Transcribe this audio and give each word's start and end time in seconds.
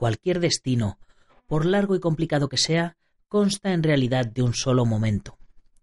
Cualquier 0.00 0.40
destino, 0.40 0.98
por 1.46 1.66
largo 1.66 1.94
y 1.94 2.00
complicado 2.00 2.48
que 2.48 2.56
sea, 2.56 2.96
consta 3.28 3.74
en 3.74 3.82
realidad 3.82 4.24
de 4.24 4.40
un 4.40 4.54
solo 4.54 4.86
momento. 4.86 5.36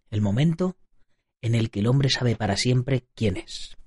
El 0.10 0.22
momento 0.22 0.76
en 1.40 1.54
el 1.54 1.70
que 1.70 1.82
el 1.82 1.88
hombre 1.88 2.10
sabe 2.10 2.36
para 2.36 2.58
siempre 2.58 3.06
quién 3.14 3.38
es. 3.38 3.78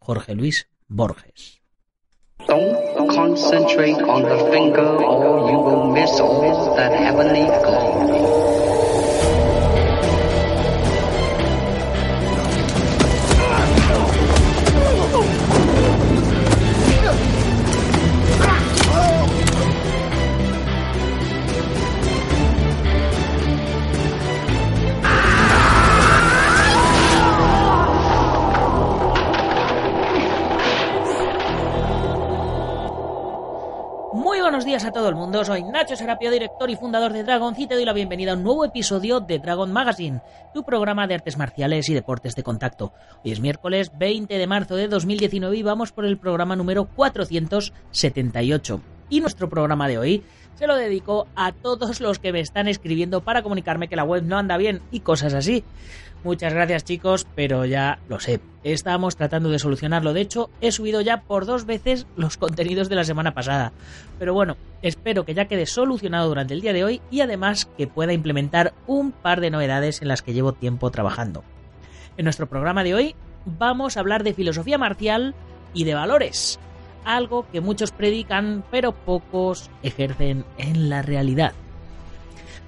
Jorge 0.00 0.34
Luis 0.34 0.68
Borges. 0.88 1.62
Don't. 2.48 2.80
El 35.10 35.16
mundo, 35.16 35.44
soy 35.44 35.62
Nacho 35.64 35.96
Serapio, 35.96 36.30
director 36.30 36.70
y 36.70 36.76
fundador 36.76 37.12
de 37.12 37.24
Dragon 37.24 37.52
y 37.58 37.66
te 37.66 37.74
doy 37.74 37.84
la 37.84 37.92
bienvenida 37.92 38.30
a 38.30 38.36
un 38.36 38.44
nuevo 38.44 38.64
episodio 38.64 39.18
de 39.18 39.40
Dragon 39.40 39.72
Magazine, 39.72 40.20
tu 40.54 40.62
programa 40.62 41.08
de 41.08 41.14
artes 41.14 41.36
marciales 41.36 41.88
y 41.88 41.94
deportes 41.94 42.36
de 42.36 42.44
contacto. 42.44 42.92
Hoy 43.24 43.32
es 43.32 43.40
miércoles 43.40 43.90
20 43.98 44.38
de 44.38 44.46
marzo 44.46 44.76
de 44.76 44.86
2019 44.86 45.56
y 45.56 45.62
vamos 45.64 45.90
por 45.90 46.04
el 46.04 46.16
programa 46.16 46.54
número 46.54 46.84
478. 46.84 48.80
Y 49.08 49.20
nuestro 49.20 49.48
programa 49.48 49.88
de 49.88 49.98
hoy 49.98 50.22
se 50.54 50.68
lo 50.68 50.76
dedico 50.76 51.26
a 51.34 51.50
todos 51.50 52.00
los 52.00 52.20
que 52.20 52.32
me 52.32 52.40
están 52.40 52.68
escribiendo 52.68 53.22
para 53.22 53.42
comunicarme 53.42 53.88
que 53.88 53.96
la 53.96 54.04
web 54.04 54.22
no 54.22 54.38
anda 54.38 54.58
bien 54.58 54.80
y 54.92 55.00
cosas 55.00 55.34
así. 55.34 55.64
Muchas 56.22 56.52
gracias 56.52 56.84
chicos, 56.84 57.26
pero 57.34 57.64
ya 57.64 57.98
lo 58.08 58.20
sé. 58.20 58.40
Estamos 58.62 59.16
tratando 59.16 59.48
de 59.48 59.58
solucionarlo. 59.58 60.12
De 60.12 60.20
hecho, 60.20 60.50
he 60.60 60.70
subido 60.70 61.00
ya 61.00 61.22
por 61.22 61.46
dos 61.46 61.64
veces 61.64 62.06
los 62.14 62.36
contenidos 62.36 62.90
de 62.90 62.96
la 62.96 63.04
semana 63.04 63.32
pasada. 63.32 63.72
Pero 64.18 64.34
bueno, 64.34 64.58
espero 64.82 65.24
que 65.24 65.32
ya 65.32 65.46
quede 65.46 65.64
solucionado 65.64 66.28
durante 66.28 66.52
el 66.52 66.60
día 66.60 66.74
de 66.74 66.84
hoy 66.84 67.00
y 67.10 67.22
además 67.22 67.70
que 67.78 67.86
pueda 67.86 68.12
implementar 68.12 68.74
un 68.86 69.12
par 69.12 69.40
de 69.40 69.50
novedades 69.50 70.02
en 70.02 70.08
las 70.08 70.20
que 70.20 70.34
llevo 70.34 70.52
tiempo 70.52 70.90
trabajando. 70.90 71.42
En 72.18 72.24
nuestro 72.24 72.48
programa 72.48 72.84
de 72.84 72.94
hoy 72.94 73.14
vamos 73.46 73.96
a 73.96 74.00
hablar 74.00 74.22
de 74.22 74.34
filosofía 74.34 74.76
marcial 74.76 75.34
y 75.72 75.84
de 75.84 75.94
valores. 75.94 76.58
Algo 77.06 77.46
que 77.50 77.62
muchos 77.62 77.92
predican 77.92 78.62
pero 78.70 78.92
pocos 78.92 79.70
ejercen 79.82 80.44
en 80.58 80.90
la 80.90 81.00
realidad. 81.00 81.54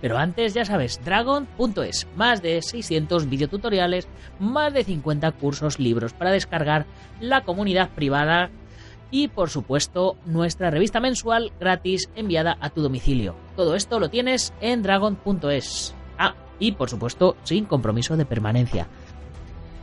Pero 0.02 0.18
antes, 0.18 0.52
ya 0.52 0.64
sabes, 0.64 1.00
dragon.es, 1.04 2.08
más 2.16 2.42
de 2.42 2.60
600 2.60 3.30
videotutoriales, 3.30 4.08
más 4.40 4.74
de 4.74 4.82
50 4.82 5.30
cursos, 5.32 5.78
libros 5.78 6.12
para 6.12 6.32
descargar, 6.32 6.86
la 7.20 7.44
comunidad 7.44 7.88
privada 7.90 8.50
y, 9.12 9.28
por 9.28 9.48
supuesto, 9.48 10.16
nuestra 10.26 10.72
revista 10.72 10.98
mensual 10.98 11.52
gratis 11.60 12.10
enviada 12.16 12.58
a 12.60 12.70
tu 12.70 12.82
domicilio. 12.82 13.36
Todo 13.54 13.76
esto 13.76 14.00
lo 14.00 14.10
tienes 14.10 14.52
en 14.60 14.82
dragon.es. 14.82 15.94
Ah, 16.18 16.34
y 16.58 16.72
por 16.72 16.90
supuesto, 16.90 17.36
sin 17.44 17.66
compromiso 17.66 18.16
de 18.16 18.26
permanencia. 18.26 18.88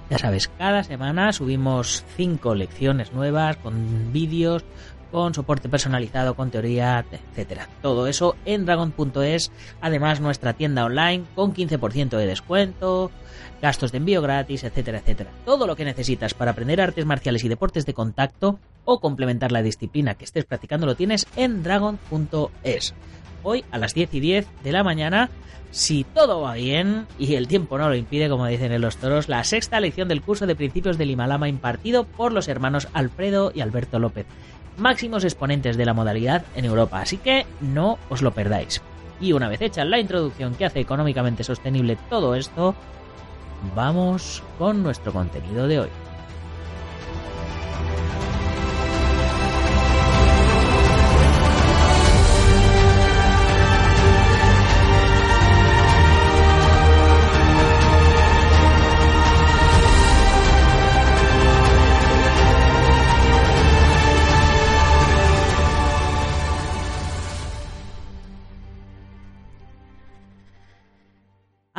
Ya 0.09 0.17
sabes, 0.17 0.49
cada 0.57 0.83
semana 0.83 1.31
subimos 1.31 2.03
5 2.17 2.55
lecciones 2.55 3.13
nuevas 3.13 3.55
con 3.57 4.11
vídeos, 4.11 4.65
con 5.11 5.33
soporte 5.33 5.69
personalizado, 5.69 6.35
con 6.35 6.51
teoría, 6.51 7.05
etcétera. 7.11 7.67
Todo 7.81 8.07
eso 8.07 8.35
en 8.45 8.65
dragon.es, 8.65 9.51
además 9.81 10.21
nuestra 10.21 10.53
tienda 10.53 10.85
online 10.85 11.25
con 11.35 11.53
15% 11.53 12.17
de 12.17 12.27
descuento, 12.27 13.11
gastos 13.61 13.91
de 13.91 13.97
envío 13.97 14.21
gratis, 14.21 14.63
etcétera, 14.63 14.99
etcétera. 14.99 15.31
Todo 15.45 15.67
lo 15.67 15.75
que 15.75 15.85
necesitas 15.85 16.33
para 16.33 16.51
aprender 16.51 16.81
artes 16.81 17.05
marciales 17.05 17.43
y 17.43 17.49
deportes 17.49 17.85
de 17.85 17.93
contacto 17.93 18.59
o 18.85 18.99
complementar 18.99 19.51
la 19.51 19.61
disciplina 19.61 20.15
que 20.15 20.25
estés 20.25 20.45
practicando 20.45 20.85
lo 20.85 20.95
tienes 20.95 21.27
en 21.35 21.63
dragon.es. 21.63 22.93
Hoy 23.43 23.63
a 23.71 23.77
las 23.77 23.93
10 23.93 24.13
y 24.15 24.19
10 24.19 24.47
de 24.63 24.71
la 24.71 24.83
mañana, 24.83 25.29
si 25.71 26.03
todo 26.03 26.41
va 26.41 26.55
bien 26.55 27.07
y 27.17 27.35
el 27.35 27.47
tiempo 27.47 27.77
no 27.77 27.87
lo 27.87 27.95
impide, 27.95 28.29
como 28.29 28.47
dicen 28.47 28.71
en 28.71 28.81
los 28.81 28.97
toros, 28.97 29.29
la 29.29 29.43
sexta 29.43 29.79
lección 29.79 30.07
del 30.07 30.21
curso 30.21 30.45
de 30.45 30.55
principios 30.55 30.97
del 30.97 31.11
Himalama 31.11 31.47
impartido 31.47 32.05
por 32.05 32.33
los 32.33 32.47
hermanos 32.47 32.89
Alfredo 32.93 33.51
y 33.53 33.61
Alberto 33.61 33.99
López 33.99 34.25
máximos 34.79 35.23
exponentes 35.23 35.77
de 35.77 35.85
la 35.85 35.93
modalidad 35.93 36.45
en 36.55 36.65
Europa, 36.65 37.01
así 37.01 37.17
que 37.17 37.45
no 37.61 37.97
os 38.09 38.21
lo 38.21 38.31
perdáis. 38.31 38.81
Y 39.21 39.33
una 39.33 39.49
vez 39.49 39.61
hecha 39.61 39.85
la 39.85 39.99
introducción 39.99 40.55
que 40.55 40.65
hace 40.65 40.79
económicamente 40.79 41.43
sostenible 41.43 41.97
todo 42.09 42.35
esto, 42.35 42.75
vamos 43.75 44.41
con 44.57 44.81
nuestro 44.81 45.11
contenido 45.11 45.67
de 45.67 45.81
hoy. 45.81 45.89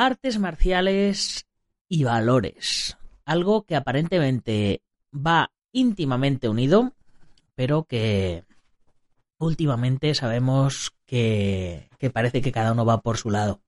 Artes 0.01 0.39
marciales 0.39 1.47
y 1.87 2.05
valores. 2.05 2.97
Algo 3.27 3.65
que 3.67 3.77
aparentemente 3.77 4.81
va 5.15 5.53
íntimamente 5.73 6.49
unido, 6.49 6.95
pero 7.55 7.85
que 7.85 8.45
últimamente 9.39 10.15
sabemos 10.15 10.93
que, 11.05 11.91
parece 12.15 12.41
que 12.41 12.51
cada 12.51 12.73
uno 12.73 12.87
va 12.87 13.03
por 13.03 13.19
su 13.19 13.31
lado. 13.31 13.61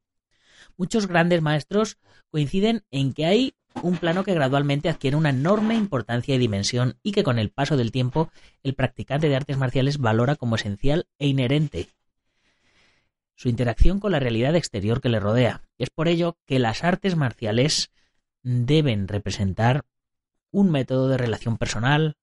Muchos 0.78 1.06
grandes 1.06 1.42
maestros 1.42 1.98
coinciden 2.30 2.82
en 2.90 3.12
que 3.12 3.26
hay 3.26 3.54
un 3.82 3.98
plano 3.98 4.24
que 4.24 4.32
gradualmente 4.32 4.88
adquiere 4.88 5.18
una 5.18 5.30
enorme 5.30 5.74
importancia 5.74 6.34
y 6.34 6.38
dimensión 6.38 6.96
y 7.02 7.12
que 7.12 7.24
con 7.24 7.38
el 7.38 7.50
paso 7.50 7.76
del 7.76 7.92
tiempo 7.92 8.30
el 8.62 8.74
practicante 8.74 9.28
de 9.28 9.36
artes 9.36 9.58
marciales 9.58 9.98
valora 9.98 10.36
como 10.36 10.56
esencial 10.56 11.06
e 11.18 11.26
inherente 11.26 11.88
su 13.34 13.48
interacción 13.48 14.00
con 14.00 14.12
la 14.12 14.20
realidad 14.20 14.54
exterior 14.56 15.00
que 15.00 15.08
le 15.08 15.20
rodea. 15.20 15.62
Es 15.78 15.90
por 15.90 16.08
ello 16.08 16.36
que 16.46 16.58
las 16.58 16.84
artes 16.84 17.16
marciales 17.16 17.90
deben 18.42 19.08
representar 19.08 19.84
un 20.50 20.70
método 20.70 21.08
de 21.08 21.16
relación 21.16 21.56
personal, 21.56 22.16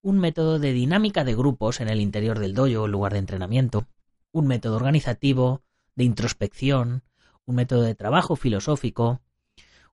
un 0.00 0.18
método 0.18 0.58
de 0.58 0.72
dinámica 0.72 1.24
de 1.24 1.34
grupos 1.34 1.80
en 1.80 1.88
el 1.88 2.00
interior 2.00 2.38
del 2.38 2.54
dojo 2.54 2.82
o 2.82 2.88
lugar 2.88 3.12
de 3.12 3.18
entrenamiento, 3.18 3.86
un 4.32 4.46
método 4.46 4.76
organizativo, 4.76 5.62
de 5.94 6.04
introspección, 6.04 7.02
un 7.44 7.56
método 7.56 7.82
de 7.82 7.94
trabajo 7.94 8.36
filosófico, 8.36 9.20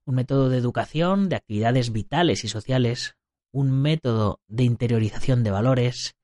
un 0.04 0.14
método 0.16 0.48
de 0.50 0.58
educación, 0.58 1.28
de 1.28 1.36
actividades 1.36 1.92
vitales 1.92 2.44
y 2.44 2.48
sociales, 2.48 3.16
un 3.52 3.70
método 3.70 4.40
de 4.48 4.64
interiorización 4.64 5.44
de 5.44 5.50
valores, 5.50 6.16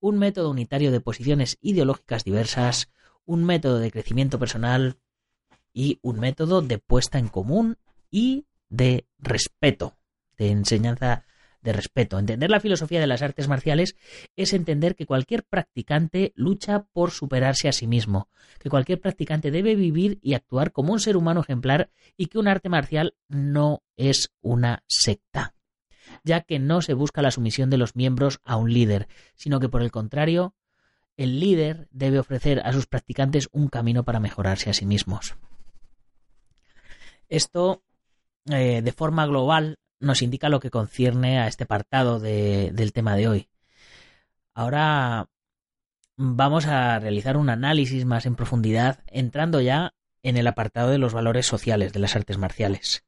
un 0.00 0.18
método 0.18 0.50
unitario 0.50 0.90
de 0.92 1.00
posiciones 1.00 1.58
ideológicas 1.60 2.24
diversas, 2.24 2.90
un 3.24 3.44
método 3.44 3.78
de 3.78 3.90
crecimiento 3.90 4.38
personal 4.38 4.96
y 5.72 5.98
un 6.02 6.20
método 6.20 6.62
de 6.62 6.78
puesta 6.78 7.18
en 7.18 7.28
común 7.28 7.78
y 8.10 8.46
de 8.68 9.06
respeto, 9.18 9.96
de 10.36 10.50
enseñanza 10.50 11.24
de 11.62 11.72
respeto. 11.72 12.18
Entender 12.18 12.50
la 12.50 12.60
filosofía 12.60 13.00
de 13.00 13.06
las 13.06 13.22
artes 13.22 13.48
marciales 13.48 13.96
es 14.36 14.52
entender 14.52 14.96
que 14.96 15.06
cualquier 15.06 15.44
practicante 15.44 16.32
lucha 16.34 16.84
por 16.92 17.10
superarse 17.10 17.68
a 17.68 17.72
sí 17.72 17.86
mismo, 17.86 18.28
que 18.58 18.68
cualquier 18.68 19.00
practicante 19.00 19.50
debe 19.50 19.76
vivir 19.76 20.18
y 20.22 20.34
actuar 20.34 20.72
como 20.72 20.92
un 20.92 21.00
ser 21.00 21.16
humano 21.16 21.40
ejemplar 21.40 21.90
y 22.16 22.26
que 22.26 22.38
un 22.38 22.48
arte 22.48 22.68
marcial 22.68 23.14
no 23.28 23.82
es 23.96 24.32
una 24.40 24.82
secta, 24.88 25.54
ya 26.24 26.40
que 26.40 26.58
no 26.58 26.82
se 26.82 26.94
busca 26.94 27.22
la 27.22 27.30
sumisión 27.30 27.70
de 27.70 27.78
los 27.78 27.96
miembros 27.96 28.40
a 28.44 28.56
un 28.56 28.72
líder, 28.72 29.08
sino 29.36 29.60
que 29.60 29.68
por 29.68 29.82
el 29.82 29.92
contrario 29.92 30.54
el 31.22 31.40
líder 31.40 31.88
debe 31.90 32.18
ofrecer 32.18 32.60
a 32.64 32.72
sus 32.72 32.86
practicantes 32.86 33.48
un 33.52 33.68
camino 33.68 34.04
para 34.04 34.20
mejorarse 34.20 34.70
a 34.70 34.74
sí 34.74 34.86
mismos. 34.86 35.36
Esto, 37.28 37.82
eh, 38.46 38.82
de 38.82 38.92
forma 38.92 39.26
global, 39.26 39.78
nos 40.00 40.22
indica 40.22 40.48
lo 40.48 40.60
que 40.60 40.70
concierne 40.70 41.38
a 41.38 41.46
este 41.46 41.64
apartado 41.64 42.18
del 42.18 42.92
tema 42.92 43.16
de 43.16 43.28
hoy. 43.28 43.48
Ahora 44.52 45.30
vamos 46.16 46.66
a 46.66 46.98
realizar 46.98 47.36
un 47.36 47.48
análisis 47.48 48.04
más 48.04 48.26
en 48.26 48.34
profundidad, 48.34 49.00
entrando 49.06 49.60
ya 49.60 49.94
en 50.22 50.36
el 50.36 50.46
apartado 50.46 50.90
de 50.90 50.98
los 50.98 51.14
valores 51.14 51.46
sociales 51.46 51.92
de 51.92 52.00
las 52.00 52.16
artes 52.16 52.36
marciales. 52.36 53.04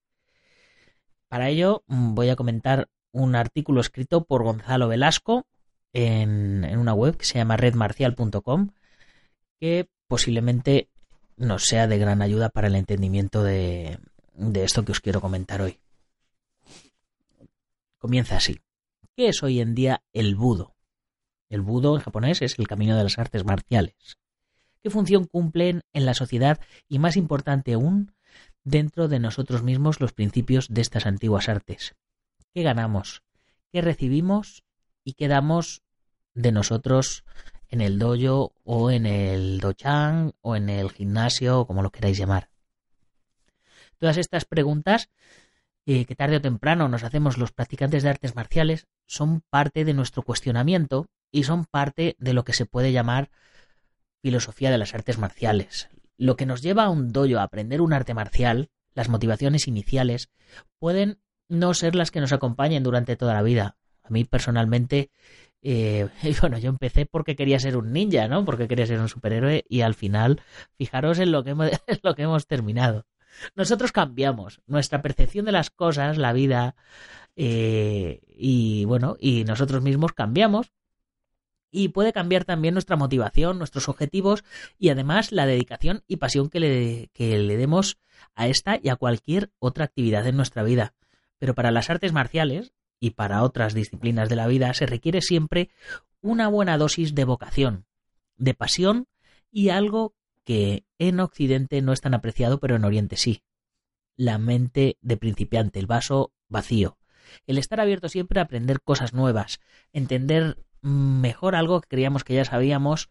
Para 1.29 1.49
ello 1.49 1.83
voy 1.87 2.31
a 2.31 2.37
comentar 2.37 2.89
un 3.13 3.35
artículo 3.35 3.81
escrito 3.81 4.25
por 4.25 4.43
Gonzalo 4.43 4.89
Velasco 4.89 5.47
en, 5.95 6.65
una 6.79 6.93
web 6.93 7.17
que 7.17 7.25
se 7.25 7.39
llama 7.39 7.57
redmarcial.com 7.57 8.71
que 9.59 9.89
posiblemente 10.07 10.91
nos 11.37 11.65
sea 11.65 11.87
de 11.87 11.97
gran 11.99 12.21
ayuda 12.21 12.51
para 12.51 12.67
el 12.67 12.75
entendimiento 12.75 13.43
de 13.43 13.99
esto 14.55 14.85
que 14.85 14.93
os 14.93 15.01
quiero 15.01 15.23
comentar 15.23 15.63
hoy. 15.63 15.81
Comienza 18.05 18.37
así. 18.37 18.61
¿Qué 19.17 19.29
es 19.29 19.43
hoy 19.43 19.61
en 19.61 19.75
día 19.75 20.03
el 20.13 20.35
budo? 20.35 20.75
El 21.49 21.61
budo 21.61 21.95
en 21.95 22.03
japonés 22.03 22.43
es 22.43 22.59
el 22.59 22.67
camino 22.67 22.97
de 22.97 23.05
las 23.05 23.19
artes 23.19 23.45
marciales. 23.45 24.19
¿Qué 24.83 24.91
función 24.91 25.25
cumplen 25.25 25.83
en 25.93 26.05
la 26.05 26.15
sociedad 26.15 26.61
y 26.89 26.99
más 26.99 27.17
importante 27.17 27.75
aún, 27.75 28.13
dentro 28.65 29.07
de 29.07 29.21
nosotros 29.21 29.63
mismos 29.63 30.01
los 30.01 30.13
principios 30.13 30.67
de 30.69 30.81
estas 30.81 31.07
antiguas 31.07 31.49
artes? 31.49 31.95
¿Qué 32.53 32.65
ganamos? 32.65 33.23
¿Qué 33.73 33.83
recibimos? 33.83 34.65
¿Y 35.05 35.15
qué 35.15 35.29
damos 35.29 35.84
de 36.35 36.53
nosotros 36.53 37.25
en 37.69 37.81
el 37.81 37.99
dojo 37.99 38.53
o 38.65 38.91
en 38.91 39.07
el 39.07 39.61
dochan 39.61 40.35
o 40.43 40.57
en 40.57 40.69
el 40.69 40.91
gimnasio 40.91 41.61
o 41.61 41.67
como 41.67 41.83
lo 41.83 41.91
queráis 41.91 42.19
llamar? 42.19 42.51
Todas 43.99 44.17
estas 44.17 44.45
preguntas 44.45 45.11
eh, 45.87 46.07
que 46.07 46.17
tarde 46.17 46.37
o 46.37 46.41
temprano 46.41 46.89
nos 46.89 47.05
hacemos 47.05 47.39
los 47.39 47.53
practicantes 47.53 48.03
de 48.03 48.09
artes 48.09 48.35
marciales 48.35 48.87
son 49.07 49.43
parte 49.51 49.85
de 49.85 49.95
nuestro 49.95 50.23
cuestionamiento 50.23 51.07
y 51.31 51.45
son 51.45 51.65
parte 51.65 52.17
de 52.19 52.33
lo 52.33 52.45
que 52.45 52.53
se 52.53 52.65
puede 52.65 52.93
llamar 52.93 53.31
filosofía 54.23 54.71
de 54.71 54.79
las 54.79 54.95
artes 54.95 55.19
marciales. 55.19 55.89
Lo 56.17 56.37
que 56.37 56.47
nos 56.47 56.63
lleva 56.63 56.85
a 56.85 56.91
un 56.91 57.13
dojo 57.13 57.39
a 57.39 57.43
aprender 57.43 57.83
un 57.83 57.93
arte 57.93 58.15
marcial, 58.15 58.71
las 58.95 59.09
motivaciones 59.09 59.69
iniciales, 59.69 60.31
pueden 60.79 61.19
no 61.49 61.75
ser 61.75 61.95
las 61.95 62.11
que 62.11 62.21
nos 62.21 62.33
acompañen 62.33 62.83
durante 62.83 63.17
toda 63.17 63.35
la 63.35 63.43
vida. 63.43 63.77
A 64.05 64.11
mí 64.11 64.25
personalmente, 64.25 65.11
eh, 65.63 66.09
bueno, 66.41 66.59
yo 66.59 66.69
empecé 66.69 67.07
porque 67.07 67.35
quería 67.37 67.59
ser 67.59 67.77
un 67.77 67.93
ninja, 67.93 68.29
¿no? 68.29 68.45
Porque 68.45 68.69
quería 68.69 68.87
ser 68.87 69.01
un 69.01 69.09
superhéroe 69.09 69.65
y 69.69 69.81
al 69.81 69.95
final, 69.95 70.43
fijaros 70.77 71.19
en 71.19 71.33
lo 71.33 71.43
que 71.43 71.51
en 71.87 72.01
lo 72.03 72.15
que 72.15 72.23
hemos 72.23 72.47
terminado. 72.47 73.07
Nosotros 73.57 73.91
cambiamos 73.91 74.61
nuestra 74.67 75.03
percepción 75.03 75.45
de 75.45 75.53
las 75.53 75.71
cosas, 75.71 76.19
la 76.19 76.33
vida, 76.33 76.77
eh, 77.37 78.21
y 78.29 78.85
bueno, 78.85 79.17
y 79.19 79.45
nosotros 79.45 79.83
mismos 79.83 80.13
cambiamos. 80.13 80.73
Y 81.71 81.89
puede 81.89 82.13
cambiar 82.13 82.45
también 82.45 82.75
nuestra 82.75 82.95
motivación, 82.95 83.59
nuestros 83.59 83.89
objetivos 83.89 84.45
y 84.79 84.91
además 84.91 85.33
la 85.33 85.45
dedicación 85.45 86.05
y 86.07 86.19
pasión 86.19 86.49
que 86.49 86.61
le, 86.61 87.11
que 87.13 87.37
le 87.37 87.57
demos 87.57 87.99
a 88.37 88.47
esta 88.47 88.79
y 88.81 88.91
a 88.91 88.97
cualquier 88.97 89.51
otra 89.59 89.85
actividad 89.85 90.25
en 90.29 90.37
nuestra 90.37 90.63
vida. 90.63 90.95
Pero 91.39 91.57
para 91.57 91.73
las 91.73 91.91
artes 91.91 92.13
marciales 92.13 92.73
y 93.05 93.11
para 93.11 93.43
otras 93.43 93.75
disciplinas 93.75 94.31
de 94.31 94.37
la 94.37 94.47
vida 94.47 94.73
se 94.73 94.87
requiere 94.87 95.21
siempre 95.21 95.69
una 96.23 96.49
buena 96.49 96.79
dosis 96.79 97.15
de 97.15 97.25
vocación, 97.25 97.85
de 98.39 98.55
pasión 98.55 99.09
y 99.53 99.69
algo 99.69 100.15
que 100.43 100.87
en 100.99 101.21
Occidente 101.21 101.83
no 101.83 101.93
es 101.93 102.01
tan 102.01 102.15
apreciado, 102.15 102.61
pero 102.61 102.77
en 102.77 102.85
Oriente 102.85 103.19
sí. 103.19 103.43
La 104.17 104.39
mente 104.39 104.97
de 105.03 105.19
principiante, 105.19 105.79
el 105.81 105.87
vaso 105.87 106.33
vacío. 106.49 106.97
El 107.47 107.59
estar 107.59 107.79
abierto 107.79 108.09
siempre 108.09 108.41
a 108.41 108.45
aprender 108.45 108.81
cosas 108.81 109.13
nuevas, 109.13 109.61
entender 109.93 110.65
mejor 110.81 111.57
algo 111.57 111.83
que 111.83 111.89
creíamos 111.89 112.25
que 112.25 112.37
ya 112.37 112.47
sabíamos 112.47 113.11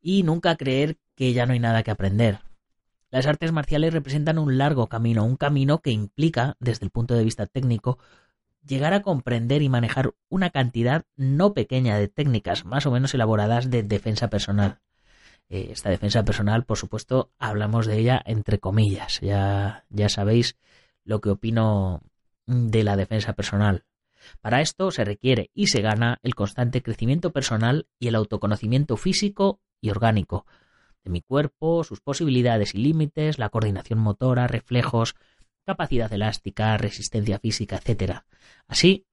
y 0.00 0.22
nunca 0.22 0.56
creer 0.56 0.96
que 1.14 1.34
ya 1.34 1.44
no 1.44 1.52
hay 1.52 1.58
nada 1.58 1.82
que 1.82 1.90
aprender. 1.90 2.38
Las 3.10 3.26
artes 3.26 3.52
marciales 3.52 3.92
representan 3.92 4.38
un 4.38 4.56
largo 4.56 4.86
camino, 4.86 5.26
un 5.26 5.36
camino 5.36 5.80
que 5.80 5.90
implica, 5.90 6.56
desde 6.58 6.86
el 6.86 6.90
punto 6.90 7.12
de 7.12 7.24
vista 7.24 7.44
técnico, 7.44 7.98
llegar 8.66 8.92
a 8.92 9.02
comprender 9.02 9.62
y 9.62 9.68
manejar 9.68 10.14
una 10.28 10.50
cantidad 10.50 11.04
no 11.16 11.54
pequeña 11.54 11.96
de 11.98 12.08
técnicas 12.08 12.64
más 12.64 12.86
o 12.86 12.90
menos 12.90 13.14
elaboradas 13.14 13.70
de 13.70 13.82
defensa 13.82 14.28
personal. 14.28 14.80
Eh, 15.48 15.68
esta 15.70 15.90
defensa 15.90 16.24
personal, 16.24 16.64
por 16.64 16.78
supuesto, 16.78 17.32
hablamos 17.38 17.86
de 17.86 17.98
ella 17.98 18.22
entre 18.24 18.58
comillas. 18.58 19.20
Ya, 19.20 19.84
ya 19.88 20.08
sabéis 20.08 20.56
lo 21.04 21.20
que 21.20 21.30
opino 21.30 22.02
de 22.46 22.84
la 22.84 22.96
defensa 22.96 23.32
personal. 23.32 23.84
Para 24.40 24.60
esto 24.60 24.90
se 24.90 25.04
requiere 25.04 25.50
y 25.54 25.68
se 25.68 25.80
gana 25.80 26.18
el 26.22 26.34
constante 26.34 26.82
crecimiento 26.82 27.32
personal 27.32 27.88
y 27.98 28.08
el 28.08 28.14
autoconocimiento 28.14 28.96
físico 28.96 29.60
y 29.80 29.90
orgánico 29.90 30.46
de 31.04 31.10
mi 31.10 31.22
cuerpo, 31.22 31.84
sus 31.84 32.00
posibilidades 32.00 32.74
y 32.74 32.78
límites, 32.78 33.38
la 33.38 33.48
coordinación 33.48 33.98
motora, 33.98 34.46
reflejos, 34.46 35.14
capacidad 35.64 36.12
elástica, 36.12 36.76
resistencia 36.76 37.38
física, 37.38 37.80
etc. 37.84 38.20
Así 38.66 39.06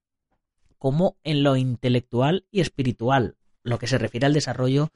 como 0.78 1.18
en 1.24 1.44
lo 1.44 1.56
intelectual 1.56 2.46
y 2.52 2.62
espiritual, 2.62 3.36
lo 3.64 3.80
que 3.80 3.88
se 3.88 3.98
refiere 3.98 4.26
al 4.26 4.34
desarrollo 4.34 4.92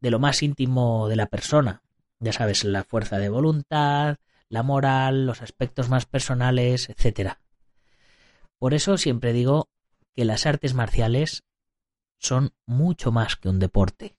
de 0.00 0.10
lo 0.10 0.18
más 0.18 0.42
íntimo 0.42 1.08
de 1.08 1.16
la 1.16 1.26
persona. 1.26 1.82
Ya 2.18 2.32
sabes, 2.32 2.64
la 2.64 2.84
fuerza 2.84 3.18
de 3.18 3.28
voluntad, 3.28 4.18
la 4.48 4.62
moral, 4.62 5.26
los 5.26 5.42
aspectos 5.42 5.88
más 5.88 6.06
personales, 6.06 6.88
etc. 6.88 7.34
Por 8.58 8.74
eso 8.74 8.98
siempre 8.98 9.32
digo 9.32 9.68
que 10.14 10.24
las 10.24 10.44
artes 10.44 10.74
marciales 10.74 11.44
son 12.18 12.52
mucho 12.66 13.12
más 13.12 13.36
que 13.36 13.48
un 13.48 13.58
deporte. 13.58 14.16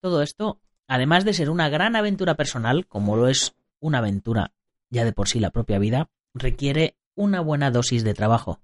Todo 0.00 0.22
esto, 0.22 0.60
además 0.86 1.24
de 1.24 1.34
ser 1.34 1.50
una 1.50 1.68
gran 1.68 1.96
aventura 1.96 2.34
personal, 2.34 2.86
como 2.86 3.16
lo 3.16 3.28
es 3.28 3.54
una 3.80 3.98
aventura 3.98 4.52
ya 4.90 5.04
de 5.04 5.12
por 5.12 5.28
sí 5.28 5.40
la 5.40 5.50
propia 5.50 5.78
vida, 5.78 6.10
requiere 6.34 6.96
una 7.14 7.40
buena 7.40 7.70
dosis 7.70 8.02
de 8.04 8.14
trabajo, 8.14 8.60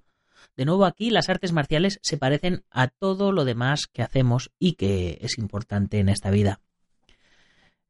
de 0.56 0.64
nuevo 0.64 0.86
aquí 0.86 1.10
las 1.10 1.28
artes 1.28 1.52
marciales 1.52 1.98
se 2.02 2.16
parecen 2.16 2.64
a 2.70 2.88
todo 2.88 3.32
lo 3.32 3.44
demás 3.44 3.86
que 3.92 4.02
hacemos 4.02 4.52
y 4.58 4.72
que 4.74 5.19
es 5.20 5.38
importante 5.38 5.98
en 5.98 6.08
esta 6.08 6.31
vida. 6.31 6.60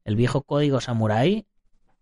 El 0.03 0.15
viejo 0.15 0.43
código 0.43 0.81
samurái, 0.81 1.45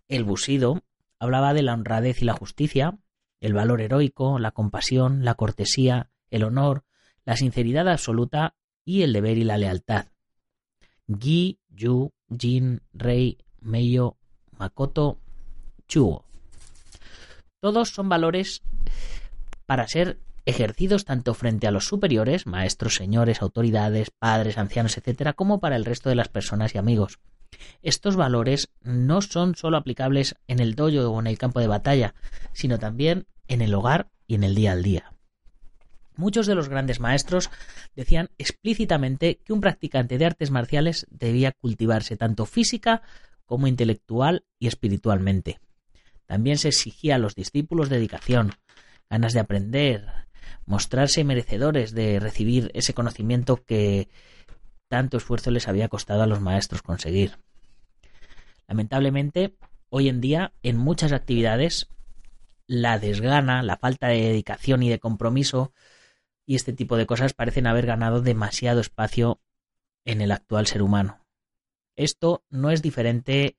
el 0.08 0.24
busido, 0.24 0.84
hablaba 1.20 1.54
de 1.54 1.64
la 1.64 1.74
honradez 1.74 2.22
y 2.22 2.26
la 2.26 2.34
justicia, 2.34 2.98
el 3.42 3.54
valor 3.54 3.82
heroico, 3.82 4.40
la 4.40 4.52
compasión, 4.52 5.24
la 5.24 5.36
cortesía, 5.36 6.10
el 6.30 6.44
honor, 6.44 6.84
la 7.26 7.36
sinceridad 7.36 7.88
absoluta 7.88 8.56
y 8.84 9.04
el 9.04 9.14
deber 9.14 9.38
y 9.38 9.44
la 9.44 9.58
lealtad. 9.58 10.08
Gi, 11.08 11.60
Yu, 11.70 12.12
Jin, 12.36 12.82
Rei, 12.94 13.38
Meiyo, 13.60 14.18
Makoto, 14.58 15.18
Chuo. 15.88 16.26
Todos 17.60 17.90
son 17.90 18.10
valores 18.10 18.62
para 19.66 19.88
ser 19.88 20.20
ejercidos 20.46 21.06
tanto 21.06 21.34
frente 21.34 21.68
a 21.68 21.72
los 21.72 21.88
superiores, 21.88 22.46
maestros, 22.46 22.96
señores, 22.96 23.42
autoridades, 23.42 24.12
padres, 24.12 24.58
ancianos, 24.58 24.98
etcétera, 24.98 25.34
como 25.34 25.60
para 25.60 25.76
el 25.76 25.86
resto 25.86 26.10
de 26.10 26.16
las 26.16 26.30
personas 26.30 26.76
y 26.76 26.78
amigos. 26.78 27.20
Estos 27.82 28.16
valores 28.16 28.70
no 28.82 29.22
son 29.22 29.56
sólo 29.56 29.78
aplicables 29.78 30.36
en 30.48 30.60
el 30.60 30.76
dojo 30.76 31.10
o 31.10 31.20
en 31.20 31.28
el 31.28 31.38
campo 31.38 31.60
de 31.60 31.68
batalla, 31.68 32.14
sino 32.54 32.80
también 32.80 33.26
en 33.48 33.62
el 33.62 33.74
hogar 33.74 34.10
y 34.28 34.36
en 34.36 34.44
el 34.44 34.56
día 34.56 34.74
al 34.74 34.84
día. 34.84 35.12
Muchos 36.18 36.48
de 36.48 36.56
los 36.56 36.70
grandes 36.70 37.00
maestros 37.00 37.50
decían 37.96 38.30
explícitamente 38.38 39.40
que 39.44 39.52
un 39.52 39.62
practicante 39.62 40.18
de 40.18 40.26
artes 40.26 40.50
marciales 40.50 41.08
debía 41.10 41.52
cultivarse 41.52 42.16
tanto 42.16 42.46
física 42.46 43.02
como 43.46 43.68
intelectual 43.68 44.46
y 44.60 44.68
espiritualmente. 44.68 45.60
También 46.26 46.58
se 46.58 46.70
exigía 46.70 47.16
a 47.16 47.20
los 47.20 47.36
discípulos 47.36 47.90
dedicación, 47.90 48.54
ganas 49.10 49.34
de 49.34 49.40
aprender, 49.40 50.08
mostrarse 50.66 51.24
merecedores 51.24 51.94
de 51.94 52.20
recibir 52.20 52.72
ese 52.74 52.94
conocimiento 52.94 53.64
que 53.64 54.10
tanto 54.88 55.18
esfuerzo 55.18 55.52
les 55.52 55.68
había 55.68 55.90
costado 55.90 56.24
a 56.24 56.28
los 56.28 56.42
maestros 56.42 56.82
conseguir. 56.82 57.38
Lamentablemente, 58.68 59.56
hoy 59.90 60.10
en 60.10 60.22
día, 60.22 60.54
en 60.64 60.78
muchas 60.78 61.12
actividades, 61.12 61.88
la 62.68 62.98
desgana, 62.98 63.62
la 63.62 63.78
falta 63.78 64.08
de 64.08 64.22
dedicación 64.22 64.82
y 64.84 64.90
de 64.90 65.00
compromiso 65.00 65.72
y 66.46 66.56
este 66.56 66.74
tipo 66.74 66.98
de 66.98 67.06
cosas 67.06 67.34
parecen 67.34 67.68
haber 67.68 67.86
ganado 67.86 68.22
demasiado 68.22 68.80
espacio 68.80 69.40
en 70.04 70.22
el 70.22 70.32
actual 70.32 70.68
ser 70.68 70.82
humano. 70.82 71.25
Esto 71.96 72.44
no 72.50 72.72
es 72.72 72.82
diferente 72.82 73.58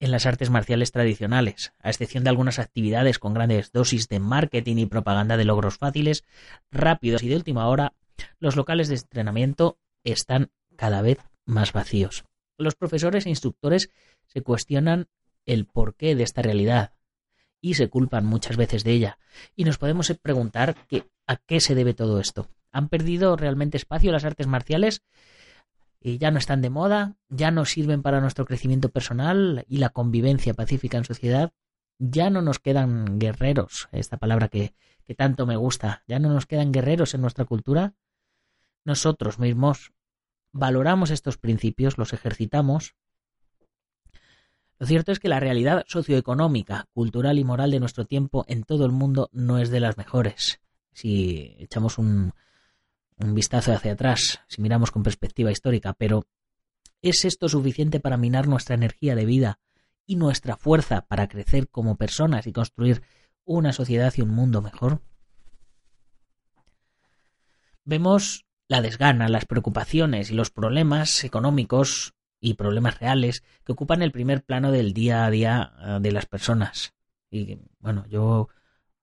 en 0.00 0.10
las 0.10 0.26
artes 0.26 0.50
marciales 0.50 0.92
tradicionales, 0.92 1.72
a 1.80 1.90
excepción 1.90 2.24
de 2.24 2.30
algunas 2.30 2.58
actividades 2.58 3.18
con 3.18 3.34
grandes 3.34 3.72
dosis 3.72 4.08
de 4.08 4.20
marketing 4.20 4.76
y 4.76 4.86
propaganda 4.86 5.36
de 5.36 5.44
logros 5.44 5.78
fáciles, 5.78 6.24
rápidos 6.70 7.22
y 7.22 7.28
de 7.28 7.36
última 7.36 7.68
hora, 7.68 7.94
los 8.38 8.56
locales 8.56 8.88
de 8.88 8.96
entrenamiento 8.96 9.78
están 10.04 10.50
cada 10.76 11.02
vez 11.02 11.18
más 11.44 11.72
vacíos. 11.72 12.24
Los 12.56 12.74
profesores 12.74 13.26
e 13.26 13.30
instructores 13.30 13.90
se 14.26 14.42
cuestionan 14.42 15.08
el 15.46 15.66
porqué 15.66 16.14
de 16.14 16.24
esta 16.24 16.42
realidad 16.42 16.92
y 17.60 17.74
se 17.74 17.88
culpan 17.88 18.24
muchas 18.24 18.56
veces 18.56 18.84
de 18.84 18.92
ella. 18.92 19.18
Y 19.56 19.64
nos 19.64 19.78
podemos 19.78 20.12
preguntar 20.22 20.76
a 21.26 21.36
qué 21.36 21.60
se 21.60 21.74
debe 21.74 21.94
todo 21.94 22.20
esto. 22.20 22.48
¿Han 22.70 22.88
perdido 22.88 23.36
realmente 23.36 23.76
espacio 23.76 24.12
las 24.12 24.24
artes 24.24 24.46
marciales? 24.46 25.02
Y 26.00 26.18
ya 26.18 26.30
no 26.30 26.38
están 26.38 26.62
de 26.62 26.70
moda, 26.70 27.16
ya 27.28 27.50
no 27.50 27.64
sirven 27.64 28.02
para 28.02 28.20
nuestro 28.20 28.44
crecimiento 28.44 28.90
personal 28.90 29.64
y 29.68 29.78
la 29.78 29.90
convivencia 29.90 30.54
pacífica 30.54 30.98
en 30.98 31.04
sociedad, 31.04 31.52
ya 31.98 32.30
no 32.30 32.42
nos 32.42 32.58
quedan 32.58 33.18
guerreros, 33.18 33.88
esta 33.92 34.16
palabra 34.16 34.48
que, 34.48 34.74
que 35.04 35.14
tanto 35.14 35.46
me 35.46 35.56
gusta, 35.56 36.04
ya 36.06 36.18
no 36.18 36.28
nos 36.28 36.46
quedan 36.46 36.72
guerreros 36.72 37.14
en 37.14 37.22
nuestra 37.22 37.44
cultura. 37.44 37.94
Nosotros 38.84 39.38
mismos 39.38 39.92
valoramos 40.52 41.10
estos 41.10 41.38
principios, 41.38 41.98
los 41.98 42.12
ejercitamos. 42.12 42.94
Lo 44.78 44.86
cierto 44.86 45.10
es 45.10 45.18
que 45.18 45.28
la 45.28 45.40
realidad 45.40 45.84
socioeconómica, 45.88 46.86
cultural 46.94 47.38
y 47.38 47.44
moral 47.44 47.72
de 47.72 47.80
nuestro 47.80 48.06
tiempo 48.06 48.44
en 48.48 48.62
todo 48.62 48.86
el 48.86 48.92
mundo 48.92 49.28
no 49.32 49.58
es 49.58 49.70
de 49.70 49.80
las 49.80 49.96
mejores. 49.96 50.60
Si 50.92 51.56
echamos 51.58 51.98
un, 51.98 52.32
un 53.20 53.34
vistazo 53.34 53.72
hacia 53.72 53.92
atrás, 53.92 54.40
si 54.48 54.62
miramos 54.62 54.90
con 54.90 55.02
perspectiva 55.02 55.50
histórica, 55.50 55.92
pero 55.92 56.26
¿es 57.02 57.24
esto 57.24 57.48
suficiente 57.48 58.00
para 58.00 58.16
minar 58.16 58.48
nuestra 58.48 58.74
energía 58.74 59.14
de 59.14 59.24
vida 59.24 59.58
y 60.06 60.16
nuestra 60.16 60.56
fuerza 60.56 61.02
para 61.02 61.28
crecer 61.28 61.68
como 61.68 61.96
personas 61.96 62.46
y 62.46 62.52
construir 62.52 63.02
una 63.44 63.72
sociedad 63.72 64.12
y 64.16 64.22
un 64.22 64.30
mundo 64.30 64.62
mejor? 64.62 65.00
Vemos 67.84 68.46
la 68.68 68.82
desgana, 68.82 69.28
las 69.28 69.46
preocupaciones 69.46 70.30
y 70.30 70.34
los 70.34 70.50
problemas 70.50 71.24
económicos 71.24 72.14
y 72.40 72.54
problemas 72.54 73.00
reales 73.00 73.42
que 73.64 73.72
ocupan 73.72 74.02
el 74.02 74.12
primer 74.12 74.44
plano 74.44 74.70
del 74.70 74.92
día 74.92 75.24
a 75.24 75.30
día 75.30 75.72
eh, 75.80 75.98
de 76.00 76.12
las 76.12 76.26
personas. 76.26 76.94
Y 77.30 77.58
bueno, 77.80 78.06
yo 78.08 78.48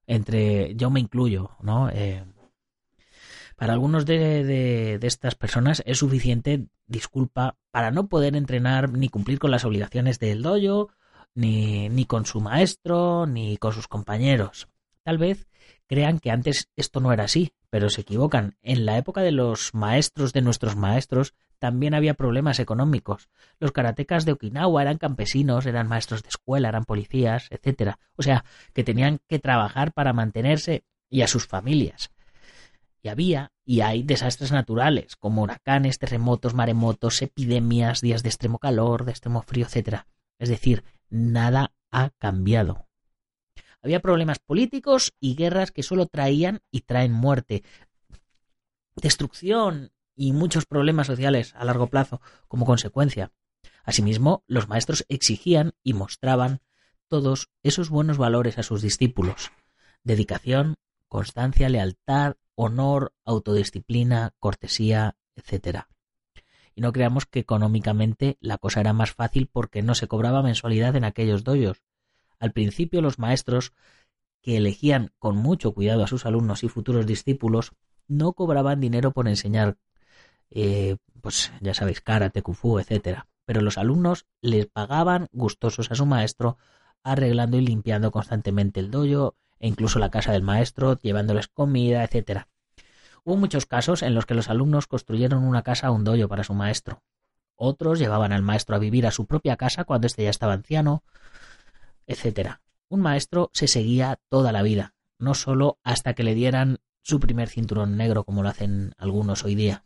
entre 0.07 0.75
yo 0.75 0.89
me 0.89 0.99
incluyo, 0.99 1.51
¿no? 1.61 1.89
Eh, 1.89 2.23
para 3.55 3.73
algunos 3.73 4.05
de, 4.05 4.99
estas 5.01 5.35
personas 5.35 5.81
es 5.85 5.99
suficiente 5.99 6.67
disculpa 6.87 7.57
para 7.71 7.91
no 7.91 8.07
poder 8.07 8.35
entrenar 8.35 8.91
ni 8.91 9.09
cumplir 9.09 9.39
con 9.39 9.51
las 9.51 9.65
obligaciones 9.65 10.19
del 10.19 10.41
dojo, 10.41 10.89
ni, 11.33 11.89
ni 11.89 12.05
con 12.05 12.25
su 12.25 12.41
maestro, 12.41 13.25
ni 13.25 13.57
con 13.57 13.73
sus 13.73 13.87
compañeros. 13.87 14.67
Tal 15.03 15.17
vez 15.17 15.47
crean 15.87 16.19
que 16.19 16.31
antes 16.31 16.69
esto 16.75 16.99
no 16.99 17.13
era 17.13 17.25
así, 17.25 17.53
pero 17.69 17.89
se 17.89 18.01
equivocan. 18.01 18.55
En 18.61 18.85
la 18.85 18.97
época 18.97 19.21
de 19.21 19.31
los 19.31 19.73
maestros 19.73 20.33
de 20.33 20.41
nuestros 20.41 20.75
maestros 20.75 21.33
también 21.59 21.93
había 21.93 22.13
problemas 22.13 22.59
económicos. 22.59 23.29
Los 23.59 23.71
karatecas 23.71 24.25
de 24.25 24.33
Okinawa 24.33 24.81
eran 24.81 24.97
campesinos, 24.97 25.65
eran 25.65 25.87
maestros 25.87 26.23
de 26.23 26.29
escuela, 26.29 26.69
eran 26.69 26.85
policías, 26.85 27.47
etcétera. 27.49 27.99
O 28.15 28.23
sea, 28.23 28.45
que 28.73 28.83
tenían 28.83 29.19
que 29.27 29.39
trabajar 29.39 29.93
para 29.93 30.13
mantenerse 30.13 30.83
y 31.09 31.21
a 31.21 31.27
sus 31.27 31.47
familias. 31.47 32.11
Había 33.09 33.51
y 33.63 33.81
hay 33.81 34.03
desastres 34.03 34.51
naturales, 34.51 35.15
como 35.15 35.43
huracanes, 35.43 35.99
terremotos, 35.99 36.53
maremotos, 36.53 37.21
epidemias, 37.21 38.01
días 38.01 38.23
de 38.23 38.29
extremo 38.29 38.59
calor, 38.59 39.05
de 39.05 39.11
extremo 39.11 39.41
frío, 39.41 39.65
etc. 39.65 40.05
Es 40.37 40.49
decir, 40.49 40.83
nada 41.09 41.73
ha 41.91 42.11
cambiado. 42.17 42.87
Había 43.81 44.01
problemas 44.01 44.39
políticos 44.39 45.13
y 45.19 45.35
guerras 45.35 45.71
que 45.71 45.83
solo 45.83 46.07
traían 46.07 46.61
y 46.71 46.81
traen 46.81 47.11
muerte, 47.11 47.63
destrucción 48.95 49.91
y 50.15 50.33
muchos 50.33 50.65
problemas 50.65 51.07
sociales 51.07 51.53
a 51.55 51.65
largo 51.65 51.87
plazo 51.87 52.21
como 52.47 52.65
consecuencia. 52.65 53.31
Asimismo, 53.83 54.43
los 54.47 54.67
maestros 54.67 55.05
exigían 55.09 55.73
y 55.83 55.93
mostraban 55.93 56.61
todos 57.07 57.49
esos 57.61 57.89
buenos 57.89 58.17
valores 58.17 58.57
a 58.57 58.63
sus 58.63 58.81
discípulos. 58.81 59.51
Dedicación, 60.03 60.75
constancia, 61.07 61.69
lealtad, 61.69 62.35
honor, 62.55 63.13
autodisciplina, 63.23 64.33
cortesía, 64.39 65.15
etc. 65.35 65.85
Y 66.73 66.81
no 66.81 66.91
creamos 66.91 67.25
que 67.25 67.39
económicamente 67.39 68.37
la 68.39 68.57
cosa 68.57 68.81
era 68.81 68.93
más 68.93 69.13
fácil 69.13 69.47
porque 69.51 69.81
no 69.81 69.95
se 69.95 70.07
cobraba 70.07 70.43
mensualidad 70.43 70.95
en 70.95 71.05
aquellos 71.05 71.43
doyos. 71.43 71.81
Al 72.39 72.51
principio 72.51 73.01
los 73.01 73.19
maestros, 73.19 73.73
que 74.41 74.57
elegían 74.57 75.11
con 75.19 75.37
mucho 75.37 75.73
cuidado 75.73 76.03
a 76.03 76.07
sus 76.07 76.25
alumnos 76.25 76.63
y 76.63 76.69
futuros 76.69 77.05
discípulos, 77.05 77.71
no 78.07 78.33
cobraban 78.33 78.79
dinero 78.79 79.11
por 79.11 79.27
enseñar, 79.27 79.77
eh, 80.51 80.97
pues 81.21 81.51
ya 81.61 81.73
sabéis, 81.73 82.01
karate, 82.01 82.41
kung 82.41 82.57
etc. 82.79 83.21
Pero 83.45 83.61
los 83.61 83.77
alumnos 83.77 84.25
les 84.41 84.67
pagaban 84.67 85.27
gustosos 85.31 85.91
a 85.91 85.95
su 85.95 86.05
maestro, 86.05 86.57
arreglando 87.03 87.57
y 87.57 87.61
limpiando 87.61 88.11
constantemente 88.11 88.79
el 88.79 88.91
doyo, 88.91 89.35
e 89.59 89.67
incluso 89.67 89.99
la 89.99 90.09
casa 90.09 90.31
del 90.31 90.43
maestro, 90.43 90.99
llevándoles 90.99 91.47
comida, 91.47 92.03
etc. 92.03 92.43
Hubo 93.23 93.37
muchos 93.37 93.65
casos 93.65 94.03
en 94.03 94.13
los 94.13 94.25
que 94.25 94.35
los 94.35 94.49
alumnos 94.49 94.87
construyeron 94.87 95.43
una 95.43 95.63
casa 95.63 95.89
o 95.89 95.95
un 95.95 96.03
doyo 96.03 96.27
para 96.27 96.43
su 96.43 96.53
maestro. 96.53 97.03
Otros 97.55 97.99
llevaban 97.99 98.33
al 98.33 98.41
maestro 98.41 98.75
a 98.75 98.79
vivir 98.79 99.07
a 99.07 99.11
su 99.11 99.25
propia 99.25 99.55
casa 99.55 99.85
cuando 99.85 100.07
éste 100.07 100.23
ya 100.23 100.29
estaba 100.29 100.53
anciano, 100.53 101.03
etc. 102.05 102.57
Un 102.89 103.01
maestro 103.01 103.49
se 103.53 103.67
seguía 103.67 104.19
toda 104.29 104.51
la 104.51 104.61
vida, 104.61 104.93
no 105.17 105.33
solo 105.33 105.79
hasta 105.83 106.13
que 106.13 106.23
le 106.23 106.35
dieran 106.35 106.79
su 107.01 107.19
primer 107.19 107.49
cinturón 107.49 107.97
negro 107.97 108.23
como 108.23 108.43
lo 108.43 108.49
hacen 108.49 108.93
algunos 108.97 109.43
hoy 109.43 109.55
día. 109.55 109.85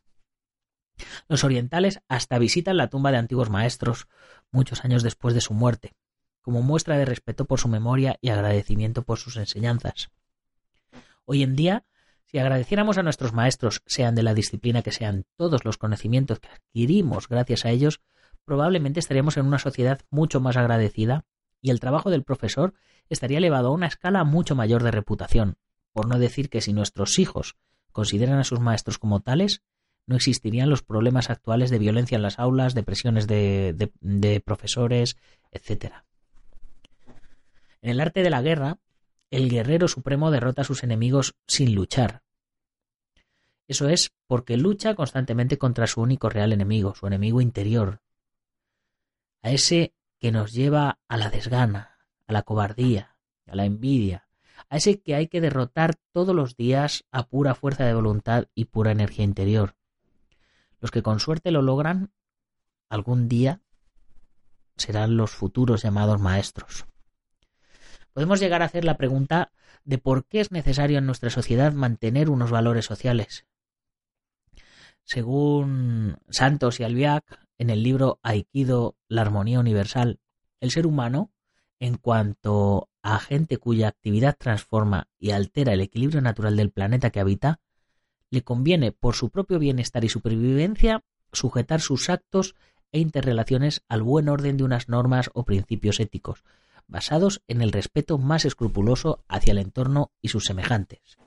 Los 1.28 1.44
orientales 1.44 2.02
hasta 2.08 2.40
visitan 2.40 2.78
la 2.78 2.90
tumba 2.90 3.12
de 3.12 3.18
antiguos 3.18 3.50
maestros 3.50 4.08
muchos 4.52 4.84
años 4.84 5.04
después 5.04 5.34
de 5.34 5.42
su 5.42 5.54
muerte, 5.54 5.96
como 6.42 6.62
muestra 6.62 6.98
de 6.98 7.06
respeto 7.06 7.46
por 7.46 7.60
su 7.60 7.68
memoria 7.68 8.18
y 8.22 8.30
agradecimiento 8.30 9.04
por 9.04 9.18
sus 9.18 9.38
enseñanzas. 9.38 10.10
Hoy 11.26 11.44
en 11.44 11.56
día, 11.56 11.86
si 12.26 12.40
agradeciéramos 12.40 12.98
a 12.98 13.04
nuestros 13.04 13.34
maestros, 13.34 13.82
sean 13.86 14.16
de 14.16 14.24
la 14.24 14.34
disciplina 14.34 14.82
que 14.82 14.92
sean, 14.92 15.26
todos 15.36 15.66
los 15.66 15.78
conocimientos 15.78 16.40
que 16.40 16.50
adquirimos 16.50 17.28
gracias 17.28 17.66
a 17.66 17.70
ellos, 17.70 18.02
probablemente 18.46 19.00
estaríamos 19.00 19.38
en 19.38 19.46
una 19.46 19.60
sociedad 19.60 20.02
mucho 20.10 20.40
más 20.40 20.58
agradecida 20.58 21.26
y 21.62 21.72
el 21.72 21.80
trabajo 21.80 22.10
del 22.10 22.24
profesor 22.24 22.74
estaría 23.10 23.40
elevado 23.40 23.70
a 23.70 23.72
una 23.72 23.88
escala 23.88 24.24
mucho 24.24 24.56
mayor 24.56 24.84
de 24.84 24.92
reputación, 24.92 25.58
por 25.92 26.08
no 26.08 26.20
decir 26.20 26.50
que 26.50 26.62
si 26.62 26.74
nuestros 26.74 27.20
hijos 27.20 27.58
consideran 27.92 28.40
a 28.40 28.44
sus 28.44 28.60
maestros 28.60 29.00
como 29.00 29.22
tales, 29.22 29.64
no 30.06 30.16
existirían 30.16 30.70
los 30.70 30.82
problemas 30.82 31.30
actuales 31.30 31.70
de 31.70 31.80
violencia 31.80 32.16
en 32.16 32.24
las 32.24 32.40
aulas, 32.40 32.74
de 32.74 32.84
presiones 32.84 33.28
de, 33.28 33.92
de 34.02 34.40
profesores, 34.40 35.18
etc. 35.52 35.94
En 37.82 37.92
el 37.92 38.02
arte 38.02 38.24
de 38.24 38.30
la 38.30 38.42
guerra, 38.42 38.78
el 39.32 39.50
guerrero 39.50 39.88
supremo 39.88 40.32
derrota 40.32 40.64
a 40.64 40.66
sus 40.66 40.84
enemigos 40.84 41.36
sin 41.48 41.76
luchar. 41.76 42.24
Eso 43.68 43.88
es 43.88 44.12
porque 44.28 44.58
lucha 44.58 44.96
constantemente 44.96 45.58
contra 45.58 45.88
su 45.88 46.02
único 46.02 46.30
real 46.30 46.52
enemigo, 46.52 46.96
su 46.96 47.08
enemigo 47.08 47.40
interior, 47.40 48.02
a 49.42 49.52
ese 49.52 49.94
que 50.18 50.32
nos 50.32 50.52
lleva 50.52 51.00
a 51.08 51.18
la 51.18 51.30
desgana, 51.30 51.98
a 52.28 52.34
la 52.34 52.42
cobardía, 52.42 53.16
a 53.48 53.56
la 53.56 53.66
envidia, 53.66 54.28
a 54.70 54.78
ese 54.78 55.00
que 55.00 55.16
hay 55.16 55.28
que 55.28 55.40
derrotar 55.40 55.96
todos 56.12 56.36
los 56.36 56.58
días 56.58 57.06
a 57.12 57.28
pura 57.28 57.56
fuerza 57.56 57.86
de 57.86 57.94
voluntad 57.94 58.48
y 58.56 58.66
pura 58.66 58.92
energía 58.92 59.24
interior. 59.24 59.76
Los 60.82 60.92
que 60.92 61.04
con 61.04 61.20
suerte 61.20 61.52
lo 61.52 61.62
logran, 61.62 62.12
algún 62.90 63.30
día 63.30 63.62
serán 64.76 65.16
los 65.16 65.32
futuros 65.32 65.84
llamados 65.84 66.20
maestros 66.20 66.86
podemos 68.20 68.42
llegar 68.42 68.62
a 68.62 68.66
hacer 68.66 68.84
la 68.84 68.98
pregunta 68.98 69.54
de 69.86 69.98
por 69.98 70.26
qué 70.26 70.42
es 70.42 70.52
necesario 70.52 70.98
en 70.98 71.06
nuestra 71.06 71.30
sociedad 71.30 71.72
mantener 71.72 72.30
unos 72.30 72.52
valores 72.52 72.84
sociales. 72.84 73.46
Según 75.06 76.18
Santos 76.30 76.82
y 76.82 76.84
Albiac, 76.84 77.48
en 77.58 77.70
el 77.70 77.82
libro 77.82 78.20
Aikido, 78.22 78.98
la 79.08 79.22
armonía 79.22 79.62
universal, 79.62 80.20
el 80.60 80.72
ser 80.72 80.86
humano, 80.86 81.32
en 81.80 81.96
cuanto 81.96 82.90
a 83.02 83.16
agente 83.16 83.56
cuya 83.56 83.88
actividad 83.88 84.36
transforma 84.38 85.08
y 85.18 85.32
altera 85.32 85.72
el 85.72 85.80
equilibrio 85.80 86.20
natural 86.20 86.58
del 86.58 86.72
planeta 86.72 87.12
que 87.12 87.22
habita, 87.22 87.62
le 88.30 88.42
conviene, 88.42 88.92
por 88.92 89.16
su 89.16 89.30
propio 89.30 89.60
bienestar 89.60 90.04
y 90.04 90.10
supervivencia, 90.10 91.06
sujetar 91.32 91.80
sus 91.80 92.10
actos 92.10 92.54
e 92.92 93.00
interrelaciones 93.00 93.82
al 93.88 94.04
buen 94.04 94.28
orden 94.28 94.58
de 94.58 94.66
unas 94.66 94.90
normas 94.90 95.30
o 95.34 95.46
principios 95.46 96.02
éticos, 96.02 96.44
basados 96.90 97.42
en 97.48 97.62
el 97.62 97.72
respeto 97.72 98.18
más 98.18 98.46
escrupuloso 98.46 99.24
hacia 99.28 99.52
el 99.52 99.60
entorno 99.60 100.12
y 100.22 100.30
sus 100.30 100.46
semejantes. 100.46 101.18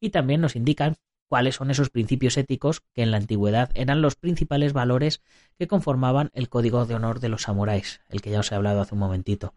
Y 0.00 0.10
también 0.10 0.40
nos 0.40 0.56
indican 0.56 0.96
cuáles 1.28 1.56
son 1.56 1.70
esos 1.70 1.90
principios 1.90 2.36
éticos 2.36 2.82
que 2.92 3.02
en 3.02 3.10
la 3.10 3.16
antigüedad 3.16 3.70
eran 3.74 4.02
los 4.02 4.14
principales 4.16 4.72
valores 4.72 5.22
que 5.58 5.66
conformaban 5.66 6.30
el 6.32 6.48
código 6.48 6.86
de 6.86 6.94
honor 6.94 7.20
de 7.20 7.28
los 7.28 7.42
samuráis, 7.42 8.00
el 8.08 8.22
que 8.22 8.30
ya 8.30 8.40
os 8.40 8.52
he 8.52 8.54
hablado 8.54 8.80
hace 8.80 8.94
un 8.94 9.00
momentito. 9.00 9.54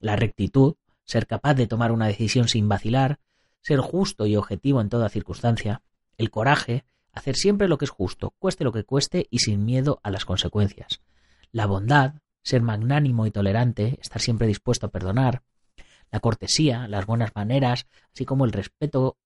La 0.00 0.16
rectitud, 0.16 0.74
ser 1.04 1.26
capaz 1.26 1.54
de 1.54 1.66
tomar 1.66 1.92
una 1.92 2.06
decisión 2.06 2.48
sin 2.48 2.68
vacilar, 2.68 3.20
ser 3.60 3.80
justo 3.80 4.26
y 4.26 4.36
objetivo 4.36 4.80
en 4.80 4.88
toda 4.88 5.08
circunstancia, 5.08 5.82
el 6.16 6.30
coraje, 6.30 6.84
hacer 7.12 7.36
siempre 7.36 7.68
lo 7.68 7.78
que 7.78 7.84
es 7.84 7.90
justo, 7.90 8.34
cueste 8.38 8.64
lo 8.64 8.72
que 8.72 8.84
cueste 8.84 9.28
y 9.30 9.38
sin 9.38 9.64
miedo 9.64 10.00
a 10.02 10.10
las 10.10 10.24
consecuencias. 10.24 11.02
La 11.52 11.66
bondad, 11.66 12.14
ser 12.42 12.62
magnánimo 12.62 13.26
y 13.26 13.30
tolerante, 13.30 13.98
estar 14.00 14.20
siempre 14.20 14.46
dispuesto 14.46 14.86
a 14.86 14.90
perdonar, 14.90 15.42
la 16.10 16.20
cortesía, 16.20 16.88
las 16.88 17.06
buenas 17.06 17.34
maneras, 17.34 17.86
así 18.12 18.24
como 18.24 18.44
el 18.44 18.52
respeto 18.52 19.16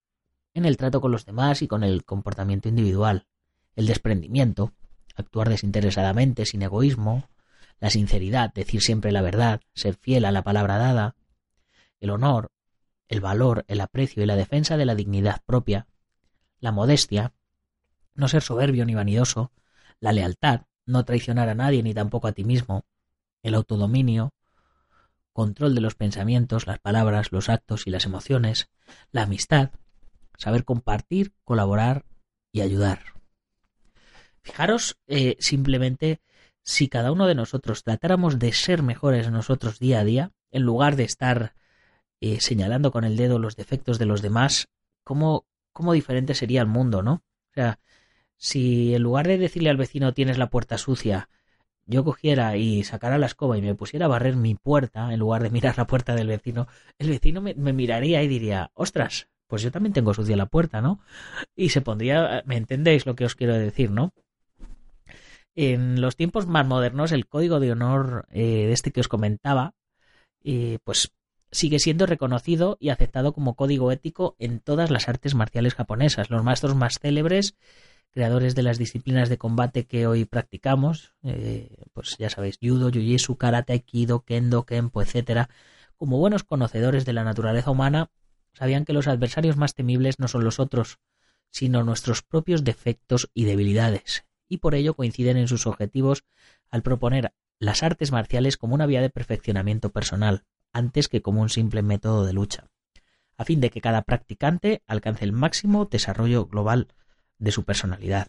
en 0.55 0.65
el 0.65 0.77
trato 0.77 1.01
con 1.01 1.11
los 1.11 1.27
demás 1.27 1.63
y 1.63 1.69
con 1.69 1.83
el 1.83 2.05
comportamiento 2.05 2.69
individual, 2.69 3.27
el 3.75 3.87
desprendimiento, 3.87 4.73
actuar 5.15 5.49
desinteresadamente, 5.49 6.47
sin 6.47 6.63
egoísmo, 6.63 7.29
la 7.81 7.91
sinceridad, 7.91 8.53
decir 8.55 8.81
siempre 8.81 9.13
la 9.13 9.21
verdad, 9.21 9.61
ser 9.75 9.97
fiel 9.97 10.25
a 10.25 10.33
la 10.33 10.43
palabra 10.43 10.79
dada, 10.79 11.17
el 12.01 12.11
honor, 12.11 12.53
el 13.09 13.21
valor, 13.21 13.65
el 13.69 13.81
aprecio 13.81 14.23
y 14.23 14.27
la 14.27 14.37
defensa 14.37 14.77
de 14.77 14.87
la 14.87 14.95
dignidad 14.95 15.43
propia, 15.45 15.87
la 16.61 16.73
modestia, 16.73 17.35
no 18.15 18.29
ser 18.29 18.43
soberbio 18.43 18.85
ni 18.87 18.95
vanidoso, 18.95 19.53
la 20.01 20.13
lealtad, 20.13 20.63
no 20.87 21.05
traicionar 21.05 21.49
a 21.49 21.55
nadie 21.55 21.83
ni 21.83 21.93
tampoco 21.95 22.29
a 22.29 22.33
ti 22.33 22.45
mismo, 22.45 22.87
el 23.47 23.55
autodominio, 23.55 24.35
control 25.33 25.77
de 25.77 25.81
los 25.81 25.95
pensamientos, 25.95 26.67
las 26.67 26.81
palabras, 26.81 27.31
los 27.31 27.49
actos 27.49 27.87
y 27.87 27.91
las 27.91 28.05
emociones, 28.05 28.69
la 29.13 29.23
amistad, 29.23 29.71
saber 30.37 30.65
compartir, 30.65 31.33
colaborar 31.45 32.05
y 32.51 32.63
ayudar. 32.63 33.15
Fijaros 34.43 34.99
eh, 35.07 35.37
simplemente 35.39 36.21
si 36.65 36.89
cada 36.89 37.13
uno 37.13 37.29
de 37.29 37.37
nosotros 37.37 37.85
tratáramos 37.85 38.41
de 38.41 38.53
ser 38.53 38.83
mejores 38.83 39.31
nosotros 39.31 39.79
día 39.79 40.01
a 40.01 40.05
día, 40.05 40.33
en 40.51 40.63
lugar 40.63 40.97
de 40.97 41.05
estar 41.05 41.55
eh, 42.21 42.41
señalando 42.41 42.91
con 42.91 43.05
el 43.05 43.17
dedo 43.17 43.39
los 43.39 43.55
defectos 43.55 44.01
de 44.01 44.07
los 44.07 44.23
demás, 44.23 44.69
cómo, 45.05 45.47
cómo 45.73 45.93
diferente 45.93 46.35
sería 46.35 46.63
el 46.63 46.67
mundo, 46.67 47.03
¿no? 47.03 47.23
O 47.51 47.55
sea, 47.55 47.79
si 48.37 48.93
en 48.95 49.03
lugar 49.03 49.29
de 49.29 49.39
decirle 49.39 49.71
al 49.71 49.77
vecino 49.77 50.15
tienes 50.15 50.37
la 50.37 50.51
puerta 50.51 50.79
sucia, 50.79 51.29
yo 51.87 52.05
cogiera 52.05 52.57
y 52.57 52.85
sacara 52.85 53.19
la 53.19 53.27
escoba 53.27 53.57
y 53.57 53.63
me 53.63 53.75
pusiera 53.75 54.07
a 54.07 54.09
barrer 54.09 54.37
mi 54.37 54.55
puerta, 54.55 55.13
en 55.13 55.21
lugar 55.21 55.43
de 55.43 55.51
mirar 55.51 55.79
la 55.79 55.87
puerta 55.87 56.15
del 56.15 56.27
vecino, 56.27 56.67
el 56.99 57.09
vecino 57.09 57.41
me, 57.41 57.55
miraría 57.55 58.23
y 58.23 58.29
diría, 58.29 58.71
ostras, 58.75 59.29
pues 59.47 59.63
yo 59.63 59.71
también 59.71 59.93
tengo 59.93 60.13
sucia 60.13 60.37
la 60.37 60.47
puerta, 60.47 60.81
¿no? 60.81 61.01
Y 61.55 61.69
se 61.71 61.81
pondría, 61.81 62.43
¿me 62.47 62.57
entendéis 62.57 63.07
lo 63.07 63.15
que 63.15 63.25
os 63.25 63.37
quiero 63.37 63.55
decir, 63.55 63.91
no? 63.91 64.13
En 65.55 66.01
los 66.01 66.17
tiempos 66.17 66.47
más 66.47 66.67
modernos, 66.67 67.13
el 67.13 67.27
código 67.27 67.61
de 67.61 67.73
honor 67.73 68.27
eh, 68.31 68.67
de 68.67 68.73
este 68.73 68.91
que 68.91 69.01
os 69.01 69.09
comentaba, 69.09 69.75
eh, 70.45 70.79
pues 70.85 71.13
sigue 71.51 71.79
siendo 71.79 72.07
reconocido 72.07 72.77
y 72.81 72.91
aceptado 72.91 73.33
como 73.33 73.55
código 73.55 73.91
ético 73.93 74.37
en 74.39 74.61
todas 74.61 74.91
las 74.91 75.09
artes 75.09 75.35
marciales 75.35 75.75
japonesas. 75.75 76.29
Los 76.31 76.43
maestros 76.43 76.75
más 76.75 76.99
célebres 76.99 77.57
creadores 78.11 78.55
de 78.55 78.63
las 78.63 78.79
disciplinas 78.79 79.29
de 79.29 79.39
combate 79.39 79.85
que 79.87 80.07
hoy 80.07 80.25
practicamos, 80.25 81.15
eh, 81.23 81.85
pues 81.93 82.17
ya 82.19 82.31
sabéis, 82.31 82.59
judo, 82.61 82.91
jiu-jitsu, 82.91 83.37
karate, 83.37 83.73
aikido, 83.75 84.25
kendo, 84.25 84.65
kenpo, 84.65 85.03
etcétera, 85.03 85.51
como 85.97 86.19
buenos 86.19 86.45
conocedores 86.45 87.05
de 87.05 87.13
la 87.13 87.25
naturaleza 87.25 87.71
humana, 87.71 88.11
sabían 88.53 88.85
que 88.85 88.93
los 88.93 89.07
adversarios 89.07 89.57
más 89.57 89.75
temibles 89.75 90.19
no 90.19 90.29
son 90.29 90.45
los 90.45 90.59
otros, 90.61 90.99
sino 91.51 91.85
nuestros 91.85 92.23
propios 92.23 92.65
defectos 92.65 93.31
y 93.35 93.45
debilidades, 93.45 94.25
y 94.49 94.59
por 94.59 94.75
ello 94.75 94.95
coinciden 94.95 95.37
en 95.37 95.49
sus 95.49 95.67
objetivos 95.67 96.25
al 96.71 96.83
proponer 96.83 97.33
las 97.59 97.83
artes 97.83 98.13
marciales 98.13 98.57
como 98.57 98.75
una 98.75 98.87
vía 98.87 99.01
de 99.01 99.11
perfeccionamiento 99.11 99.91
personal, 99.91 100.45
antes 100.73 101.09
que 101.09 101.23
como 101.23 101.43
un 101.43 101.49
simple 101.49 101.83
método 101.83 102.25
de 102.25 102.33
lucha, 102.33 102.69
a 103.37 103.45
fin 103.45 103.61
de 103.61 103.71
que 103.71 103.81
cada 103.81 104.03
practicante 104.03 104.83
alcance 104.87 105.25
el 105.25 105.33
máximo 105.33 105.87
desarrollo 105.87 106.47
global 106.47 106.89
de 107.39 107.53
su 107.53 107.65
personalidad. 107.65 108.29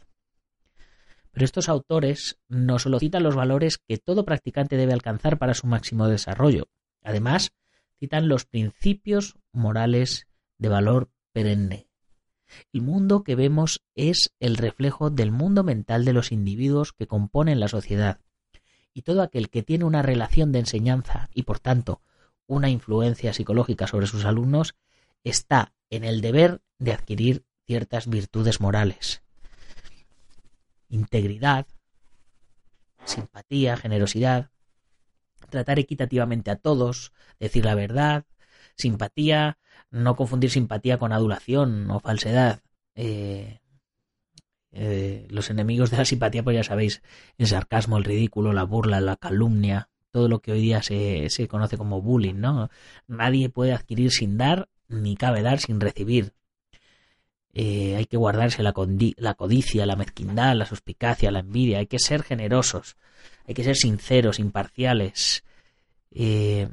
Pero 1.32 1.46
estos 1.46 1.70
autores 1.70 2.40
no 2.48 2.80
solo 2.80 3.00
citan 3.00 3.24
los 3.24 3.36
valores 3.36 3.78
que 3.78 3.98
todo 3.98 4.26
practicante 4.26 4.76
debe 4.76 4.94
alcanzar 4.94 5.38
para 5.38 5.54
su 5.54 5.68
máximo 5.68 6.08
desarrollo, 6.08 6.68
además 7.04 7.52
citan 8.00 8.28
los 8.28 8.46
principios 8.46 9.38
morales 9.52 10.28
de 10.58 10.70
valor 10.70 11.12
perenne. 11.34 11.88
El 12.72 12.82
mundo 12.82 13.24
que 13.24 13.36
vemos 13.36 13.84
es 13.96 14.34
el 14.40 14.58
reflejo 14.58 15.10
del 15.10 15.32
mundo 15.32 15.64
mental 15.64 16.06
de 16.06 16.14
los 16.14 16.32
individuos 16.32 16.94
que 16.94 17.08
componen 17.08 17.60
la 17.60 17.68
sociedad, 17.68 18.22
y 18.94 19.04
todo 19.04 19.22
aquel 19.22 19.50
que 19.50 19.64
tiene 19.64 19.86
una 19.86 20.02
relación 20.02 20.52
de 20.52 20.60
enseñanza 20.60 21.30
y 21.34 21.44
por 21.44 21.60
tanto 21.60 22.02
una 22.48 22.70
influencia 22.70 23.34
psicológica 23.34 23.86
sobre 23.86 24.08
sus 24.08 24.26
alumnos 24.26 24.76
está 25.24 25.74
en 25.90 26.04
el 26.04 26.22
deber 26.22 26.62
de 26.80 26.94
adquirir 26.94 27.46
ciertas 27.68 28.08
virtudes 28.08 28.62
morales. 28.62 29.22
Integridad, 30.90 31.68
simpatía, 33.04 33.76
generosidad, 33.76 34.50
tratar 35.50 35.78
equitativamente 35.78 36.50
a 36.50 36.56
todos, 36.56 37.12
decir 37.40 37.66
la 37.66 37.76
verdad, 37.76 38.26
simpatía, 38.76 39.58
no 39.92 40.16
confundir 40.16 40.50
simpatía 40.50 40.98
con 40.98 41.12
adulación 41.12 41.92
o 41.92 42.00
falsedad. 42.00 42.62
Eh, 42.96 43.60
eh, 44.72 45.28
los 45.30 45.50
enemigos 45.50 45.92
de 45.92 45.98
la 45.98 46.06
simpatía, 46.06 46.44
pues 46.44 46.56
ya 46.56 46.64
sabéis, 46.64 47.02
el 47.38 47.48
sarcasmo, 47.48 47.98
el 47.98 48.06
ridículo, 48.06 48.54
la 48.54 48.64
burla, 48.64 49.02
la 49.02 49.18
calumnia, 49.18 49.90
todo 50.12 50.30
lo 50.30 50.40
que 50.40 50.54
hoy 50.54 50.62
día 50.62 50.82
se, 50.84 51.30
se 51.30 51.48
conoce 51.48 51.78
como 51.78 52.02
bullying, 52.02 52.36
¿no? 52.36 52.70
Nadie 53.08 53.50
puede 53.50 53.74
adquirir 53.74 54.12
sin 54.12 54.38
dar, 54.38 54.70
ni 54.88 55.16
cabe 55.18 55.42
dar 55.42 55.60
sin 55.60 55.82
recibir. 55.82 56.34
Eh, 57.60 57.96
hay 57.96 58.06
que 58.06 58.18
guardarse 58.18 58.62
la, 58.62 58.72
codicia, 58.72 59.88
la 59.88 59.96
mezquindad, 59.96 60.56
la 60.56 60.68
suspicacia, 60.68 61.32
la 61.32 61.40
envidia, 61.40 61.80
hay 61.80 61.88
que 61.88 61.98
ser 61.98 62.22
generosos, 62.22 62.98
hay 63.48 63.56
que 63.56 63.64
ser 63.64 63.76
sinceros, 63.76 64.38
imparciales, 64.38 65.44
eh, 66.12 66.70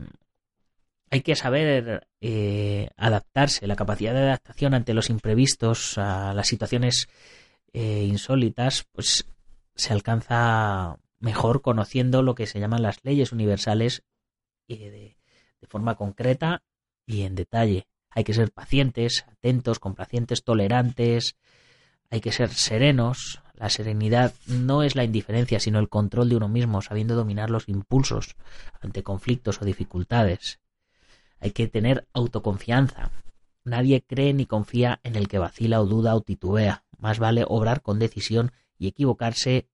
hay 1.10 1.22
que 1.22 1.36
saber 1.36 2.06
eh, 2.20 2.90
adaptarse, 2.98 3.66
la 3.66 3.76
capacidad 3.76 4.12
de 4.12 4.20
adaptación 4.24 4.74
ante 4.74 4.92
los 4.92 5.08
imprevistos, 5.08 5.96
a 5.96 6.34
las 6.34 6.48
situaciones 6.48 7.08
insólitas, 7.72 8.84
pues 8.92 9.24
se 9.74 9.92
alcanza 9.94 10.98
mejor 11.18 11.62
conociendo 11.62 12.22
lo 12.22 12.34
que 12.34 12.46
se 12.46 12.60
llaman 12.60 12.82
las 12.82 12.98
leyes 13.02 13.32
universales 13.32 14.02
de 14.68 15.16
forma 15.66 15.94
concreta 15.94 16.62
y 17.06 17.22
en 17.22 17.36
detalle. 17.36 17.86
Hay 18.14 18.24
que 18.24 18.32
ser 18.32 18.52
pacientes, 18.52 19.24
atentos, 19.28 19.80
complacientes, 19.80 20.44
tolerantes, 20.44 21.36
hay 22.10 22.20
que 22.20 22.32
ser 22.32 22.50
serenos. 22.50 23.40
La 23.54 23.70
serenidad 23.70 24.32
no 24.46 24.82
es 24.82 24.94
la 24.94 25.04
indiferencia, 25.04 25.58
sino 25.58 25.80
el 25.80 25.88
control 25.88 26.28
de 26.28 26.36
uno 26.36 26.48
mismo, 26.48 26.80
sabiendo 26.80 27.16
dominar 27.16 27.50
los 27.50 27.68
impulsos 27.68 28.36
ante 28.80 29.02
conflictos 29.02 29.60
o 29.60 29.64
dificultades. 29.64 30.60
Hay 31.40 31.50
que 31.50 31.66
tener 31.66 32.06
autoconfianza. 32.12 33.10
Nadie 33.64 34.04
cree 34.06 34.32
ni 34.32 34.46
confía 34.46 35.00
en 35.02 35.16
el 35.16 35.26
que 35.26 35.38
vacila 35.38 35.80
o 35.80 35.86
duda 35.86 36.14
o 36.14 36.20
titubea. 36.20 36.84
Más 36.98 37.18
vale 37.18 37.44
obrar 37.46 37.82
con 37.82 37.98
decisión 37.98 38.52
y 38.78 38.86
equivocarse 38.88 39.68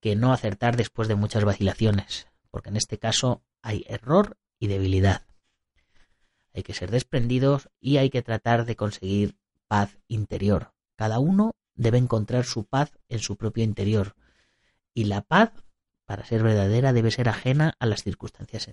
que 0.00 0.16
no 0.16 0.32
acertar 0.32 0.76
después 0.76 1.08
de 1.08 1.14
muchas 1.14 1.44
vacilaciones, 1.44 2.28
porque 2.50 2.68
en 2.68 2.76
este 2.76 2.98
caso 2.98 3.42
hay 3.62 3.84
error 3.88 4.36
y 4.58 4.66
debilidad 4.66 5.22
hay 6.54 6.62
que 6.62 6.72
ser 6.72 6.90
desprendidos 6.90 7.68
y 7.80 7.96
hay 7.98 8.10
que 8.10 8.22
tratar 8.22 8.64
de 8.64 8.76
conseguir 8.76 9.36
paz 9.66 9.98
interior. 10.08 10.72
Cada 10.96 11.18
uno 11.18 11.54
debe 11.74 11.98
encontrar 11.98 12.44
su 12.44 12.64
paz 12.64 12.92
en 13.08 13.18
su 13.18 13.36
propio 13.36 13.64
interior. 13.64 14.14
Y 14.94 15.04
la 15.04 15.22
paz, 15.22 15.50
para 16.06 16.24
ser 16.24 16.42
verdadera, 16.42 16.92
debe 16.92 17.10
ser 17.10 17.28
ajena 17.28 17.74
a 17.80 17.86
las 17.86 18.04
circunstancias 18.04 18.70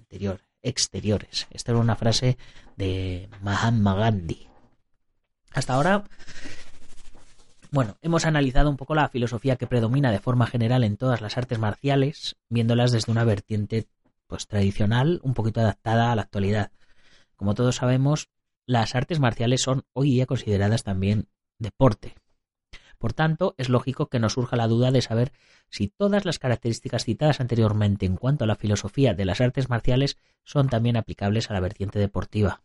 exteriores. 0.61 1.47
Esta 1.49 1.71
era 1.71 1.81
una 1.81 1.95
frase 1.95 2.37
de 2.77 3.29
Mahatma 3.41 3.95
Gandhi. 3.95 4.47
Hasta 5.53 5.73
ahora, 5.73 6.03
bueno, 7.71 7.97
hemos 8.01 8.25
analizado 8.25 8.69
un 8.69 8.77
poco 8.77 8.93
la 8.93 9.09
filosofía 9.09 9.55
que 9.55 9.67
predomina 9.67 10.11
de 10.11 10.19
forma 10.19 10.45
general 10.45 10.83
en 10.83 10.97
todas 10.97 11.21
las 11.21 11.37
artes 11.37 11.57
marciales, 11.57 12.35
viéndolas 12.49 12.91
desde 12.91 13.11
una 13.11 13.23
vertiente 13.23 13.87
pues 14.27 14.47
tradicional, 14.47 15.19
un 15.23 15.33
poquito 15.33 15.59
adaptada 15.59 16.11
a 16.11 16.15
la 16.15 16.21
actualidad. 16.21 16.71
Como 17.41 17.55
todos 17.55 17.77
sabemos, 17.77 18.29
las 18.67 18.93
artes 18.93 19.19
marciales 19.19 19.63
son 19.63 19.83
hoy 19.93 20.11
día 20.11 20.27
consideradas 20.27 20.83
también 20.83 21.27
deporte. 21.57 22.13
Por 22.99 23.13
tanto, 23.13 23.55
es 23.57 23.67
lógico 23.67 24.09
que 24.09 24.19
nos 24.19 24.33
surja 24.33 24.55
la 24.55 24.67
duda 24.67 24.91
de 24.91 25.01
saber 25.01 25.31
si 25.67 25.87
todas 25.87 26.23
las 26.23 26.37
características 26.37 27.03
citadas 27.03 27.41
anteriormente 27.41 28.05
en 28.05 28.15
cuanto 28.15 28.43
a 28.43 28.47
la 28.47 28.57
filosofía 28.57 29.15
de 29.15 29.25
las 29.25 29.41
artes 29.41 29.69
marciales 29.69 30.19
son 30.43 30.69
también 30.69 30.97
aplicables 30.97 31.49
a 31.49 31.53
la 31.53 31.61
vertiente 31.61 31.97
deportiva. 31.97 32.61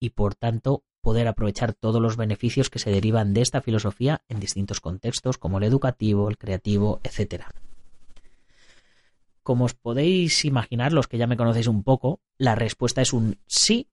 Y 0.00 0.08
por 0.08 0.34
tanto, 0.34 0.82
poder 1.02 1.28
aprovechar 1.28 1.74
todos 1.74 2.00
los 2.00 2.16
beneficios 2.16 2.70
que 2.70 2.78
se 2.78 2.90
derivan 2.90 3.34
de 3.34 3.42
esta 3.42 3.60
filosofía 3.60 4.22
en 4.26 4.40
distintos 4.40 4.80
contextos 4.80 5.36
como 5.36 5.58
el 5.58 5.64
educativo, 5.64 6.30
el 6.30 6.38
creativo, 6.38 6.98
etc. 7.04 7.44
Como 9.44 9.66
os 9.66 9.74
podéis 9.74 10.44
imaginar, 10.46 10.92
los 10.92 11.06
que 11.06 11.18
ya 11.18 11.28
me 11.28 11.36
conocéis 11.36 11.68
un 11.68 11.84
poco, 11.84 12.20
la 12.38 12.54
respuesta 12.56 13.02
es 13.02 13.12
un 13.12 13.38
sí 13.46 13.90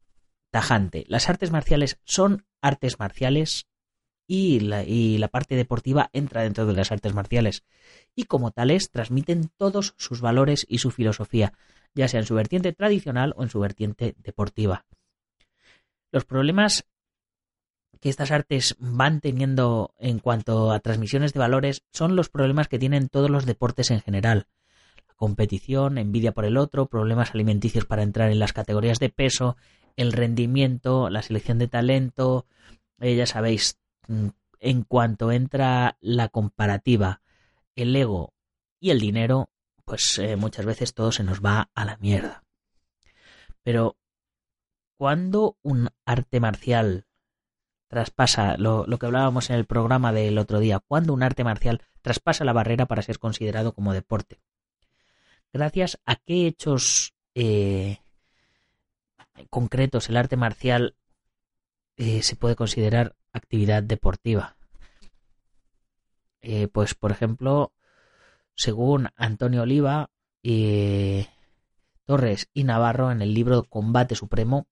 tajante. 0.49 1.03
Las 1.07 1.29
artes 1.29 1.51
marciales 1.51 1.99
son 2.05 2.45
artes 2.61 2.99
marciales 2.99 3.67
y 4.27 4.61
la, 4.61 5.27
parte 5.27 5.57
deportiva 5.57 6.09
entra 6.13 6.43
dentro 6.43 6.65
de 6.65 6.71
las 6.71 6.93
artes 6.93 7.13
marciales. 7.13 7.65
Y 8.15 8.23
como 8.23 8.51
tales 8.51 8.89
transmiten 8.89 9.51
todos 9.57 9.93
sus 9.97 10.21
valores 10.21 10.65
y 10.69 10.77
su 10.77 10.89
filosofía, 10.89 11.51
ya 11.93 12.07
sea 12.07 12.21
en 12.21 12.25
su 12.25 12.35
vertiente 12.35 12.71
tradicional 12.71 13.33
o 13.35 13.43
en 13.43 13.49
su 13.49 13.59
vertiente 13.59 14.15
deportiva. 14.19 14.85
Los 16.13 16.23
problemas 16.23 16.85
que 17.99 18.07
estas 18.07 18.31
artes 18.31 18.77
van 18.79 19.19
teniendo 19.19 19.93
en 19.97 20.19
cuanto 20.19 20.71
a 20.71 20.79
transmisiones 20.79 21.33
de 21.33 21.39
valores 21.39 21.83
son 21.91 22.15
los 22.15 22.29
problemas 22.29 22.69
que 22.69 22.79
tienen 22.79 23.09
todos 23.09 23.29
los 23.29 23.45
deportes 23.45 23.91
en 23.91 23.99
general. 23.99 24.47
Competición, 25.21 25.99
envidia 25.99 26.31
por 26.31 26.45
el 26.45 26.57
otro, 26.57 26.87
problemas 26.87 27.35
alimenticios 27.35 27.85
para 27.85 28.01
entrar 28.01 28.31
en 28.31 28.39
las 28.39 28.53
categorías 28.53 28.97
de 28.97 29.09
peso, 29.09 29.55
el 29.95 30.13
rendimiento, 30.13 31.11
la 31.11 31.21
selección 31.21 31.59
de 31.59 31.67
talento, 31.67 32.47
eh, 32.99 33.15
ya 33.15 33.27
sabéis, 33.27 33.77
mm, 34.07 34.29
en 34.61 34.81
cuanto 34.81 35.31
entra 35.31 35.95
la 36.01 36.29
comparativa, 36.29 37.21
el 37.75 37.95
ego 37.95 38.33
y 38.79 38.89
el 38.89 38.99
dinero, 38.99 39.51
pues 39.85 40.17
eh, 40.17 40.37
muchas 40.37 40.65
veces 40.65 40.95
todo 40.95 41.11
se 41.11 41.23
nos 41.23 41.39
va 41.39 41.69
a 41.75 41.85
la 41.85 41.97
mierda. 41.97 42.43
Pero 43.61 43.97
cuando 44.97 45.55
un 45.61 45.89
arte 46.03 46.39
marcial 46.39 47.05
traspasa 47.87 48.57
lo, 48.57 48.87
lo, 48.87 48.97
que 48.97 49.05
hablábamos 49.05 49.51
en 49.51 49.57
el 49.57 49.67
programa 49.67 50.13
del 50.13 50.39
otro 50.39 50.57
día, 50.57 50.79
cuando 50.79 51.13
un 51.13 51.21
arte 51.21 51.43
marcial 51.43 51.83
traspasa 52.01 52.43
la 52.43 52.53
barrera 52.53 52.87
para 52.87 53.03
ser 53.03 53.19
considerado 53.19 53.75
como 53.75 53.93
deporte. 53.93 54.41
Gracias 55.53 55.99
a 56.05 56.15
qué 56.15 56.47
hechos 56.47 57.13
eh, 57.35 57.97
concretos 59.49 60.09
el 60.09 60.15
arte 60.15 60.37
marcial 60.37 60.95
eh, 61.97 62.23
se 62.23 62.37
puede 62.37 62.55
considerar 62.55 63.15
actividad 63.33 63.83
deportiva. 63.83 64.55
Eh, 66.41 66.69
pues, 66.69 66.95
por 66.95 67.11
ejemplo, 67.11 67.73
según 68.55 69.09
Antonio 69.15 69.63
Oliva, 69.63 70.09
Torres 72.05 72.49
y 72.53 72.63
Navarro 72.63 73.11
en 73.11 73.21
el 73.21 73.33
libro 73.33 73.63
Combate 73.63 74.15
Supremo, 74.15 74.67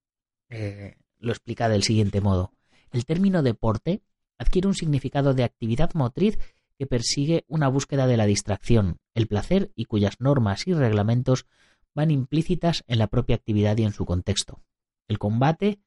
lo 0.49 1.31
explica 1.31 1.69
del 1.69 1.83
siguiente 1.83 2.21
modo. 2.21 2.53
El 2.91 3.05
término 3.05 3.43
deporte 3.43 4.01
adquiere 4.37 4.67
un 4.67 4.73
significado 4.73 5.33
de 5.33 5.43
actividad 5.43 5.93
motriz 5.93 6.39
que 6.79 6.87
persigue 6.87 7.43
una 7.47 7.67
búsqueda 7.67 8.07
de 8.07 8.17
la 8.17 8.25
distracción, 8.25 8.97
el 9.19 9.27
placer 9.27 9.71
y 9.75 9.85
cuyas 9.85 10.19
normas 10.19 10.65
y 10.65 10.73
reglamentos 10.73 11.45
van 11.93 12.09
implícitas 12.09 12.83
en 12.87 12.99
la 12.99 13.07
propia 13.07 13.35
actividad 13.35 13.77
y 13.77 13.83
en 13.83 13.91
su 13.91 14.05
contexto. 14.05 14.61
El 15.07 15.19
combate 15.19 15.79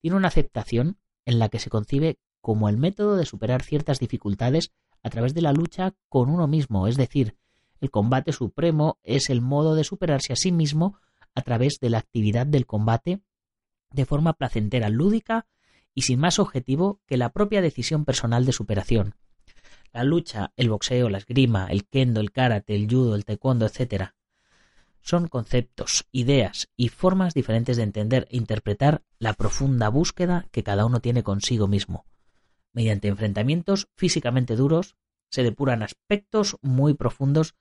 tiene 0.00 0.16
una 0.16 0.28
aceptación 0.28 0.98
en 1.24 1.38
la 1.38 1.48
que 1.48 1.58
se 1.58 1.70
concibe 1.70 2.18
como 2.40 2.68
el 2.68 2.76
método 2.76 3.16
de 3.16 3.26
superar 3.26 3.62
ciertas 3.62 3.98
dificultades 3.98 4.70
a 5.02 5.10
través 5.10 5.34
de 5.34 5.42
la 5.42 5.52
lucha 5.52 5.94
con 6.08 6.30
uno 6.30 6.46
mismo, 6.46 6.86
es 6.86 6.96
decir, 6.96 7.36
el 7.80 7.90
combate 7.90 8.32
supremo 8.32 8.98
es 9.02 9.30
el 9.30 9.40
modo 9.40 9.74
de 9.74 9.84
superarse 9.84 10.32
a 10.32 10.36
sí 10.36 10.52
mismo 10.52 10.98
a 11.34 11.42
través 11.42 11.78
de 11.80 11.90
la 11.90 11.98
actividad 11.98 12.46
del 12.46 12.66
combate 12.66 13.20
de 13.90 14.06
forma 14.06 14.32
placentera, 14.34 14.88
lúdica 14.88 15.46
y 15.92 16.02
sin 16.02 16.20
más 16.20 16.38
objetivo 16.38 17.00
que 17.06 17.16
la 17.16 17.30
propia 17.30 17.60
decisión 17.60 18.04
personal 18.04 18.46
de 18.46 18.52
superación. 18.52 19.16
La 19.96 20.04
lucha, 20.04 20.52
el 20.56 20.68
boxeo, 20.68 21.08
la 21.08 21.16
esgrima, 21.16 21.68
el 21.68 21.86
kendo, 21.86 22.20
el 22.20 22.30
karate, 22.30 22.74
el 22.74 22.86
judo, 22.86 23.14
el 23.14 23.24
taekwondo, 23.24 23.64
etc. 23.64 24.10
Son 25.00 25.26
conceptos, 25.26 26.06
ideas 26.12 26.68
y 26.76 26.90
formas 26.90 27.32
diferentes 27.32 27.78
de 27.78 27.84
entender 27.84 28.28
e 28.30 28.36
interpretar 28.36 29.04
la 29.18 29.32
profunda 29.32 29.88
búsqueda 29.88 30.48
que 30.52 30.62
cada 30.62 30.84
uno 30.84 31.00
tiene 31.00 31.22
consigo 31.22 31.66
mismo. 31.66 32.04
Mediante 32.74 33.08
enfrentamientos 33.08 33.88
físicamente 33.96 34.54
duros 34.54 34.96
se 35.30 35.42
depuran 35.42 35.82
aspectos 35.82 36.58
muy 36.60 36.92
profundos 36.92 37.54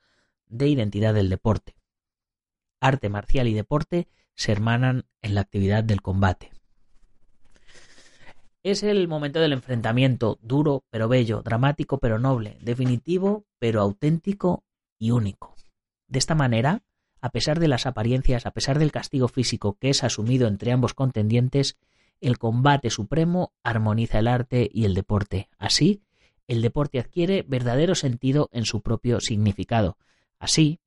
de 0.45 0.67
identidad 0.67 1.13
del 1.13 1.29
deporte. 1.29 1.77
Arte 2.81 3.07
marcial 3.07 3.47
y 3.47 3.53
deporte 3.53 4.09
se 4.33 4.51
hermanan 4.51 5.05
en 5.21 5.35
la 5.35 5.39
actividad 5.39 5.85
del 5.85 6.01
combate. 6.01 6.51
Es 8.65 8.81
el 8.81 9.07
momento 9.07 9.39
del 9.39 9.53
enfrentamiento, 9.53 10.39
duro 10.41 10.85
pero 10.89 11.07
bello, 11.07 11.43
dramático 11.43 11.99
pero 11.99 12.17
noble, 12.17 12.57
definitivo 12.61 13.45
pero 13.59 13.79
auténtico 13.79 14.63
y 14.97 15.11
único. 15.11 15.53
De 16.07 16.17
esta 16.17 16.33
manera, 16.33 16.81
a 17.21 17.29
pesar 17.29 17.59
de 17.59 17.67
las 17.67 17.85
apariencias, 17.85 18.47
a 18.47 18.51
pesar 18.53 18.79
del 18.79 18.91
castigo 18.91 19.27
físico 19.27 19.77
que 19.79 19.91
es 19.91 20.03
asumido 20.03 20.47
entre 20.47 20.71
ambos 20.71 20.95
contendientes, 20.95 21.77
el 22.21 22.39
combate 22.39 22.89
supremo 22.89 23.53
armoniza 23.61 24.17
el 24.17 24.27
arte 24.27 24.67
y 24.73 24.85
el 24.85 24.95
deporte. 24.95 25.47
Así, 25.59 26.01
el 26.47 26.63
deporte 26.63 26.99
adquiere 26.99 27.45
verdadero 27.47 27.93
sentido 27.93 28.49
en 28.51 28.65
su 28.65 28.81
propio 28.81 29.19
significado. 29.19 29.99
Así, 30.39 30.79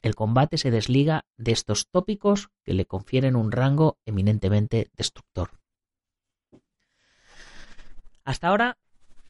el 0.00 0.14
combate 0.14 0.56
se 0.56 0.70
desliga 0.70 1.26
de 1.36 1.52
estos 1.52 1.86
tópicos 1.88 2.48
que 2.64 2.72
le 2.72 2.86
confieren 2.86 3.36
un 3.36 3.52
rango 3.52 3.98
eminentemente 4.06 4.88
destructor. 4.96 5.50
Hasta 8.26 8.48
ahora 8.48 8.76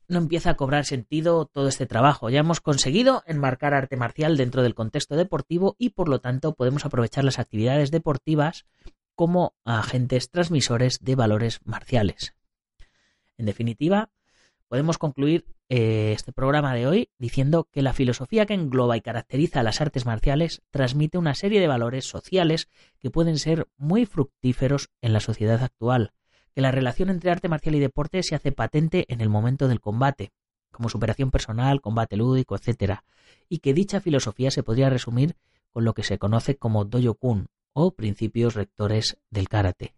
no 0.09 0.19
empieza 0.19 0.51
a 0.51 0.57
cobrar 0.57 0.87
sentido 0.87 1.45
todo 1.45 1.69
este 1.69 1.85
trabajo. 1.87 2.31
Ya 2.31 2.41
hemos 2.41 2.63
conseguido 2.63 3.23
enmarcar 3.27 3.75
arte 3.75 3.97
marcial 3.97 4.39
dentro 4.39 4.63
del 4.63 4.75
contexto 4.75 5.17
deportivo 5.17 5.77
y 5.79 5.91
por 5.91 6.09
lo 6.09 6.21
tanto 6.21 6.55
podemos 6.55 6.87
aprovechar 6.87 7.23
las 7.23 7.39
actividades 7.39 7.91
deportivas 7.91 8.65
como 9.15 9.55
agentes 9.65 10.31
transmisores 10.31 11.05
de 11.05 11.15
valores 11.15 11.61
marciales. 11.65 12.35
En 13.37 13.45
definitiva, 13.45 14.09
podemos 14.69 14.97
concluir 14.97 15.45
eh, 15.69 16.13
este 16.15 16.33
programa 16.33 16.75
de 16.75 16.87
hoy 16.87 17.11
diciendo 17.19 17.69
que 17.71 17.83
la 17.83 17.93
filosofía 17.93 18.47
que 18.47 18.55
engloba 18.55 18.97
y 18.97 19.03
caracteriza 19.03 19.61
a 19.61 19.63
las 19.63 19.83
artes 19.83 20.07
marciales 20.07 20.63
transmite 20.71 21.19
una 21.19 21.35
serie 21.35 21.61
de 21.61 21.69
valores 21.69 22.07
sociales 22.07 22.71
que 22.99 23.11
pueden 23.11 23.39
ser 23.39 23.69
muy 23.77 24.07
fructíferos 24.07 24.89
en 25.03 25.13
la 25.13 25.21
sociedad 25.21 25.63
actual 25.63 26.13
que 26.57 26.63
la 26.63 26.73
relación 26.73 27.11
entre 27.11 27.31
arte 27.31 27.51
marcial 27.51 27.75
y 27.75 27.81
deporte 27.81 28.23
se 28.23 28.35
hace 28.35 28.51
patente 28.51 29.05
en 29.09 29.21
el 29.21 29.29
momento 29.29 29.69
del 29.69 29.83
combate, 29.83 30.33
como 30.73 30.89
superación 30.89 31.31
personal, 31.31 31.83
combate 31.83 32.17
lúdico, 32.17 32.57
etc., 32.57 33.01
y 33.51 33.59
que 33.59 33.75
dicha 33.75 34.01
filosofía 34.01 34.51
se 34.51 34.63
podría 34.63 34.89
resumir 34.89 35.37
con 35.71 35.85
lo 35.85 35.93
que 35.93 36.03
se 36.03 36.17
conoce 36.17 36.57
como 36.57 36.87
doyo-kun 36.87 37.49
o 37.75 37.91
principios 37.91 38.55
rectores 38.55 39.19
del 39.29 39.51
karate. 39.51 39.97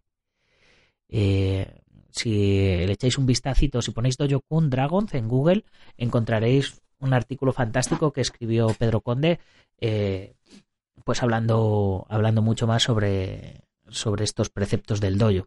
Eh, 1.09 1.81
si 2.11 2.31
le 2.31 2.91
echáis 2.91 3.19
un 3.19 3.27
vistacito, 3.27 3.81
si 3.81 3.93
ponéis 3.93 4.17
doyo-kun 4.17 4.69
Dragons 4.69 5.15
en 5.15 5.29
Google, 5.29 5.65
encontraréis 5.97 6.83
un 6.99 7.15
artículo 7.15 7.53
fantástico 7.53 8.13
que 8.13 8.21
escribió 8.21 8.67
Pedro 8.77 9.01
Conde, 9.01 9.39
eh, 9.81 10.35
pues 11.05 11.23
hablando, 11.23 12.05
hablando 12.09 12.43
mucho 12.43 12.67
más 12.67 12.83
sobre, 12.83 13.61
sobre 13.87 14.25
estos 14.25 14.51
preceptos 14.51 15.01
del 15.01 15.19
doyo. 15.19 15.47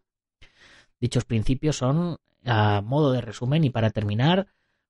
Dichos 1.02 1.26
principios 1.26 1.78
son, 1.78 2.18
a 2.46 2.82
modo 2.82 3.12
de 3.12 3.22
resumen 3.22 3.64
y 3.64 3.72
para 3.72 3.90
terminar, 3.90 4.48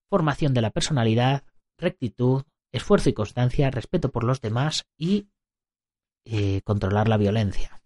formación 0.10 0.54
de 0.54 0.62
la 0.62 0.69
personalidad, 0.69 1.45
rectitud, 1.78 2.43
esfuerzo 2.74 3.10
y 3.10 3.13
constancia, 3.13 3.71
respeto 3.71 4.12
por 4.12 4.26
los 4.26 4.41
demás 4.41 4.86
y 4.97 5.30
eh, 6.26 6.62
controlar 6.65 7.08
la 7.08 7.15
violencia. 7.15 7.82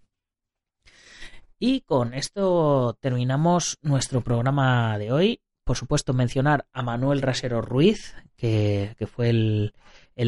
Y 1.59 1.81
con 1.81 2.15
esto 2.15 2.97
terminamos 2.99 3.77
nuestro 3.83 4.21
programa 4.21 4.97
de 4.97 5.11
hoy. 5.11 5.41
Por 5.63 5.77
supuesto, 5.77 6.13
mencionar 6.13 6.67
a 6.73 6.81
Manuel 6.81 7.21
Rasero 7.21 7.61
Ruiz, 7.61 8.15
que, 8.35 8.95
fue 9.07 9.29
el, 9.29 9.73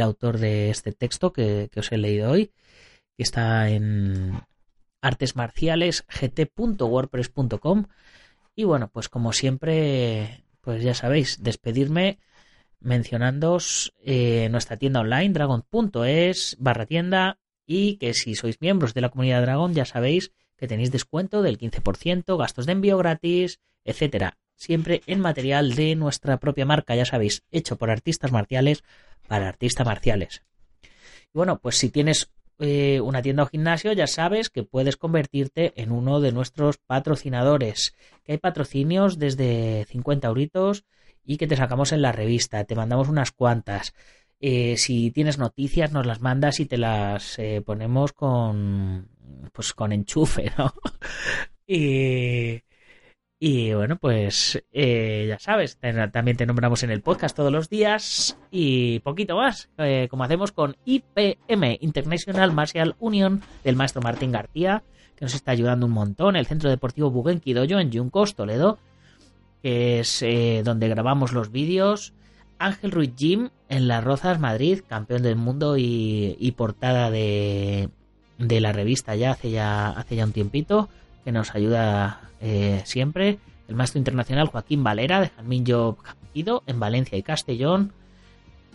autor 0.01 0.38
de 0.38 0.69
este 0.69 0.93
texto 0.93 1.33
que, 1.33 1.69
que 1.71 1.79
os 1.79 1.91
he 1.91 1.97
leído 1.97 2.31
hoy, 2.31 2.51
que 3.17 3.23
está 3.23 3.69
en, 3.69 4.39
artesmarcialesgt.wordpress.com 5.08 7.86
y 8.56 8.63
bueno, 8.63 8.91
pues 8.91 9.10
como 9.10 9.34
siempre, 9.34 10.43
pues 10.62 10.84
ya 10.84 10.93
sabéis, 10.93 11.43
despedirme 11.43 12.20
mencionando 12.80 13.58
eh, 14.04 14.50
nuestra 14.52 14.78
tienda 14.78 15.00
online 15.02 15.34
dragon.es 15.34 16.56
barra 16.60 16.86
tienda 16.86 17.39
y 17.65 17.98
que 17.98 18.13
si 18.13 18.36
sois 18.36 18.62
miembros 18.62 18.93
de 18.93 19.02
la 19.02 19.10
comunidad 19.10 19.41
Dragon 19.41 19.74
ya 19.74 19.86
sabéis 19.86 20.32
que 20.58 20.67
tenéis 20.67 20.91
descuento 20.91 21.41
del 21.43 21.60
15%, 21.60 22.38
gastos 22.38 22.65
de 22.65 22.72
envío 22.72 22.98
gratis, 22.98 23.60
etcétera. 23.84 24.38
Siempre 24.56 25.02
en 25.06 25.20
material 25.20 25.76
de 25.76 25.96
nuestra 25.96 26.38
propia 26.38 26.65
marca, 26.65 26.96
ya 26.96 27.06
sabéis, 27.06 27.43
hecho 27.52 27.78
por 27.78 27.91
artistas 27.91 28.32
marciales 28.32 28.84
para 29.28 29.48
artistas 29.48 29.86
marciales. 29.86 30.41
Y 30.82 31.34
bueno, 31.34 31.60
pues 31.60 31.78
si 31.78 31.89
tienes 31.89 32.32
eh, 32.60 33.02
una 33.02 33.22
tienda 33.22 33.43
o 33.43 33.48
gimnasio, 33.48 33.93
ya 33.93 34.08
sabes 34.08 34.50
que 34.50 34.63
puedes 34.63 34.98
convertirte 34.98 35.74
en 35.76 35.91
uno 35.91 36.20
de 36.20 36.32
nuestros 36.32 36.78
patrocinadores. 36.78 37.96
Que 38.24 38.34
hay 38.34 38.38
patrocinios 38.39 39.20
desde 39.20 39.86
50 39.86 40.28
euritos 40.28 40.86
y 41.24 41.38
que 41.38 41.48
te 41.48 41.56
sacamos 41.56 41.91
en 41.91 42.02
la 42.02 42.12
revista. 42.12 42.63
Te 42.63 42.76
mandamos 42.76 43.10
unas 43.10 43.32
cuantas. 43.32 43.93
Eh, 44.39 44.78
si 44.78 45.12
tienes 45.12 45.38
noticias, 45.38 45.91
nos 45.91 46.06
las 46.06 46.22
mandas 46.22 46.60
y 46.60 46.65
te 46.65 46.78
las 46.78 47.38
eh, 47.39 47.62
ponemos 47.65 48.13
con 48.13 49.10
pues 49.54 49.74
con 49.74 49.91
enchufe, 49.91 50.52
¿no? 50.58 50.74
Y 53.39 53.71
bueno, 53.73 53.97
pues 53.97 54.63
eh, 54.71 55.26
ya 55.30 55.38
sabes, 55.38 55.78
también 56.12 56.38
te 56.38 56.47
nombramos 56.47 56.82
en 56.82 56.89
el 56.89 57.02
podcast 57.02 57.36
todos 57.36 57.52
los 57.52 57.69
días 57.69 58.36
y 58.50 59.00
poquito 59.00 59.36
más, 59.36 59.69
eh, 59.78 60.08
como 60.10 60.23
hacemos 60.23 60.52
con 60.52 60.76
IPM, 60.86 61.78
International 61.82 62.52
Martial 62.52 62.95
Union, 63.00 63.43
del 63.63 63.76
maestro 63.76 64.02
Martín 64.02 64.32
García, 64.32 64.84
que 65.15 65.26
nos 65.26 65.36
está 65.36 65.52
ayudando 65.52 65.86
un 65.86 65.91
montón, 65.91 66.36
el 66.36 66.47
Centro 66.47 66.71
Deportivo 66.71 67.12
Buguenquidoyo 67.12 67.80
en 67.80 67.91
Yuncos, 67.91 68.34
Toledo, 68.34 68.80
que 69.62 70.00
es 70.00 70.23
eh, 70.23 70.63
donde 70.65 70.89
grabamos 70.89 71.32
los 71.32 71.52
vídeos, 71.52 72.13
Ángel 72.58 72.89
Ruiz 72.89 73.13
Jim 73.15 73.50
en 73.69 73.88
Las 73.88 74.04
Rozas, 74.04 74.39
Madrid, 74.39 74.82
campeón 74.88 75.21
del 75.21 75.36
mundo 75.36 75.76
y, 75.78 76.54
portada 76.58 77.12
de, 77.12 77.89
de, 78.39 78.62
la 78.62 78.71
revista 78.71 79.15
ya 79.15 79.32
hace, 79.32 79.52
ya 79.52 79.89
hace 79.89 80.15
ya 80.15 80.26
un 80.26 80.32
tiempito, 80.32 80.89
que 81.23 81.32
nos 81.32 81.56
ayuda 81.56 82.21
eh, 82.41 82.82
siempre. 82.86 83.39
El 83.67 83.75
maestro 83.75 83.99
internacional 83.99 84.47
Joaquín 84.47 84.84
Valera 84.84 85.19
de 85.19 85.30
Jamillo 85.30 85.97
Campido 85.97 86.63
en 86.67 86.80
Valencia 86.80 87.17
y 87.17 87.23
Castellón. 87.23 87.91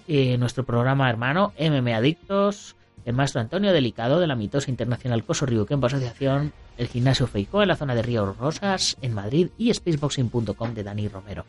Eh, 0.09 0.37
nuestro 0.39 0.65
programa 0.65 1.09
hermano 1.09 1.53
MM 1.59 1.95
Adictos. 1.95 2.77
El 3.05 3.15
maestro 3.15 3.41
Antonio 3.41 3.73
Delicado 3.73 4.21
de 4.21 4.27
la 4.27 4.37
mitosa 4.37 4.71
internacional 4.71 5.25
Coso 5.25 5.47
Kempo 5.67 5.87
Asociación. 5.87 6.53
El 6.77 6.89
gimnasio 6.89 7.27
Feicó 7.27 7.63
en 7.63 7.69
la 7.69 7.77
zona 7.77 7.95
de 7.95 8.03
Río 8.03 8.33
Rosas 8.33 8.97
en 9.03 9.15
Madrid 9.15 9.49
y 9.59 9.73
spaceboxing.com 9.73 10.75
de 10.75 10.83
Dani 10.83 11.09
Romero. 11.09 11.45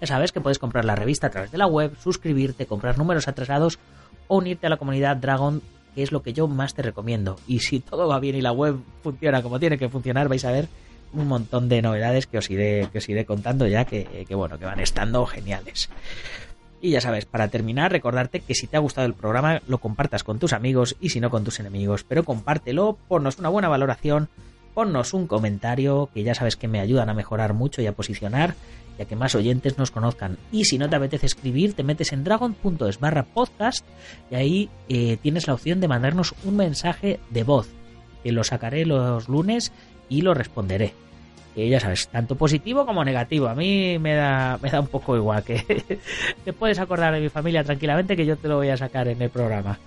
Ya 0.00 0.06
sabes 0.06 0.32
que 0.32 0.40
puedes 0.40 0.58
comprar 0.58 0.84
la 0.84 0.96
revista 0.96 1.28
a 1.28 1.30
través 1.30 1.52
de 1.52 1.58
la 1.58 1.66
web, 1.66 1.96
suscribirte, 2.02 2.66
comprar 2.66 2.98
números 2.98 3.28
atrasados 3.28 3.78
o 4.26 4.38
unirte 4.38 4.66
a 4.66 4.70
la 4.70 4.76
comunidad 4.76 5.16
Dragon, 5.16 5.62
que 5.94 6.02
es 6.02 6.12
lo 6.12 6.22
que 6.22 6.32
yo 6.32 6.48
más 6.48 6.74
te 6.74 6.82
recomiendo. 6.82 7.36
Y 7.46 7.60
si 7.60 7.80
todo 7.80 8.08
va 8.08 8.20
bien 8.20 8.36
y 8.36 8.40
la 8.40 8.52
web 8.52 8.76
funciona 9.02 9.42
como 9.42 9.60
tiene 9.60 9.78
que 9.78 9.88
funcionar, 9.88 10.28
vais 10.28 10.44
a 10.44 10.52
ver 10.52 10.68
un 11.12 11.28
montón 11.28 11.68
de 11.68 11.82
novedades 11.82 12.26
que 12.26 12.38
os 12.38 12.50
iré, 12.50 12.88
que 12.90 12.98
os 12.98 13.08
iré 13.08 13.26
contando 13.26 13.66
ya 13.66 13.84
que, 13.84 14.24
que 14.26 14.34
bueno, 14.34 14.58
que 14.58 14.64
van 14.64 14.80
estando 14.80 15.24
geniales. 15.26 15.90
Y 16.80 16.90
ya 16.90 17.00
sabes, 17.00 17.26
para 17.26 17.48
terminar, 17.48 17.92
recordarte 17.92 18.40
que 18.40 18.54
si 18.54 18.66
te 18.66 18.76
ha 18.76 18.80
gustado 18.80 19.06
el 19.06 19.14
programa, 19.14 19.62
lo 19.68 19.78
compartas 19.78 20.24
con 20.24 20.40
tus 20.40 20.52
amigos 20.52 20.96
y 21.00 21.10
si 21.10 21.20
no 21.20 21.30
con 21.30 21.44
tus 21.44 21.60
enemigos. 21.60 22.02
Pero 22.02 22.24
compártelo, 22.24 22.98
ponnos 23.06 23.38
una 23.38 23.50
buena 23.50 23.68
valoración, 23.68 24.28
ponnos 24.74 25.14
un 25.14 25.26
comentario, 25.26 26.08
que 26.12 26.22
ya 26.22 26.34
sabes 26.34 26.56
que 26.56 26.68
me 26.68 26.80
ayudan 26.80 27.08
a 27.08 27.14
mejorar 27.14 27.54
mucho 27.54 27.82
y 27.82 27.86
a 27.86 27.92
posicionar 27.92 28.54
ya 28.98 29.04
que 29.04 29.16
más 29.16 29.34
oyentes 29.34 29.78
nos 29.78 29.90
conozcan. 29.90 30.38
Y 30.50 30.64
si 30.64 30.78
no 30.78 30.88
te 30.88 30.96
apetece 30.96 31.26
escribir, 31.26 31.74
te 31.74 31.82
metes 31.82 32.12
en 32.12 32.24
dragon.es 32.24 33.00
barra 33.00 33.24
podcast 33.24 33.84
y 34.30 34.34
ahí 34.34 34.70
eh, 34.88 35.16
tienes 35.22 35.46
la 35.46 35.54
opción 35.54 35.80
de 35.80 35.88
mandarnos 35.88 36.34
un 36.44 36.56
mensaje 36.56 37.20
de 37.30 37.44
voz, 37.44 37.68
que 38.22 38.32
lo 38.32 38.44
sacaré 38.44 38.84
los 38.84 39.28
lunes 39.28 39.72
y 40.08 40.22
lo 40.22 40.34
responderé. 40.34 40.94
Que 41.54 41.68
ya 41.68 41.80
sabes, 41.80 42.08
tanto 42.08 42.36
positivo 42.36 42.86
como 42.86 43.04
negativo. 43.04 43.46
A 43.46 43.54
mí 43.54 43.98
me 43.98 44.14
da, 44.14 44.58
me 44.62 44.70
da 44.70 44.80
un 44.80 44.86
poco 44.86 45.16
igual 45.16 45.44
que 45.44 45.98
te 46.44 46.52
puedes 46.52 46.78
acordar 46.78 47.12
de 47.12 47.20
mi 47.20 47.28
familia 47.28 47.62
tranquilamente 47.62 48.16
que 48.16 48.24
yo 48.24 48.36
te 48.36 48.48
lo 48.48 48.56
voy 48.56 48.70
a 48.70 48.76
sacar 48.76 49.08
en 49.08 49.20
el 49.20 49.28
programa. 49.28 49.78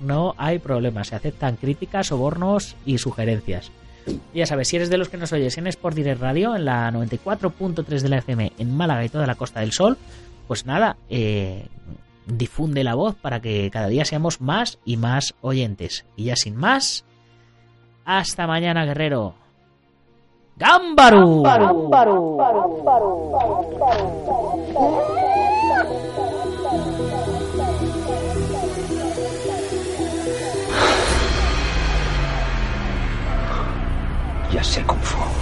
No 0.00 0.34
hay 0.36 0.58
problema, 0.58 1.04
se 1.04 1.14
aceptan 1.14 1.56
críticas, 1.56 2.08
sobornos 2.08 2.74
y 2.84 2.98
sugerencias. 2.98 3.70
Ya 4.34 4.46
sabes, 4.46 4.68
si 4.68 4.76
eres 4.76 4.90
de 4.90 4.98
los 4.98 5.08
que 5.08 5.16
nos 5.16 5.32
oyes 5.32 5.56
en 5.58 5.66
Sport 5.66 5.96
Direct 5.96 6.20
Radio, 6.20 6.56
en 6.56 6.64
la 6.64 6.90
94.3 6.90 8.00
de 8.00 8.08
la 8.08 8.18
FM 8.18 8.52
en 8.58 8.76
Málaga 8.76 9.04
y 9.04 9.08
toda 9.08 9.26
la 9.26 9.34
Costa 9.34 9.60
del 9.60 9.72
Sol, 9.72 9.96
pues 10.48 10.66
nada, 10.66 10.96
eh, 11.08 11.66
difunde 12.26 12.84
la 12.84 12.94
voz 12.94 13.14
para 13.14 13.40
que 13.40 13.70
cada 13.70 13.88
día 13.88 14.04
seamos 14.04 14.40
más 14.40 14.78
y 14.84 14.96
más 14.96 15.34
oyentes. 15.40 16.04
Y 16.16 16.24
ya 16.24 16.36
sin 16.36 16.56
más, 16.56 17.04
hasta 18.04 18.46
mañana, 18.46 18.84
guerrero. 18.84 19.34
¡Gámbaro! 20.56 21.42
Ya 34.62 34.68
sé. 34.68 35.41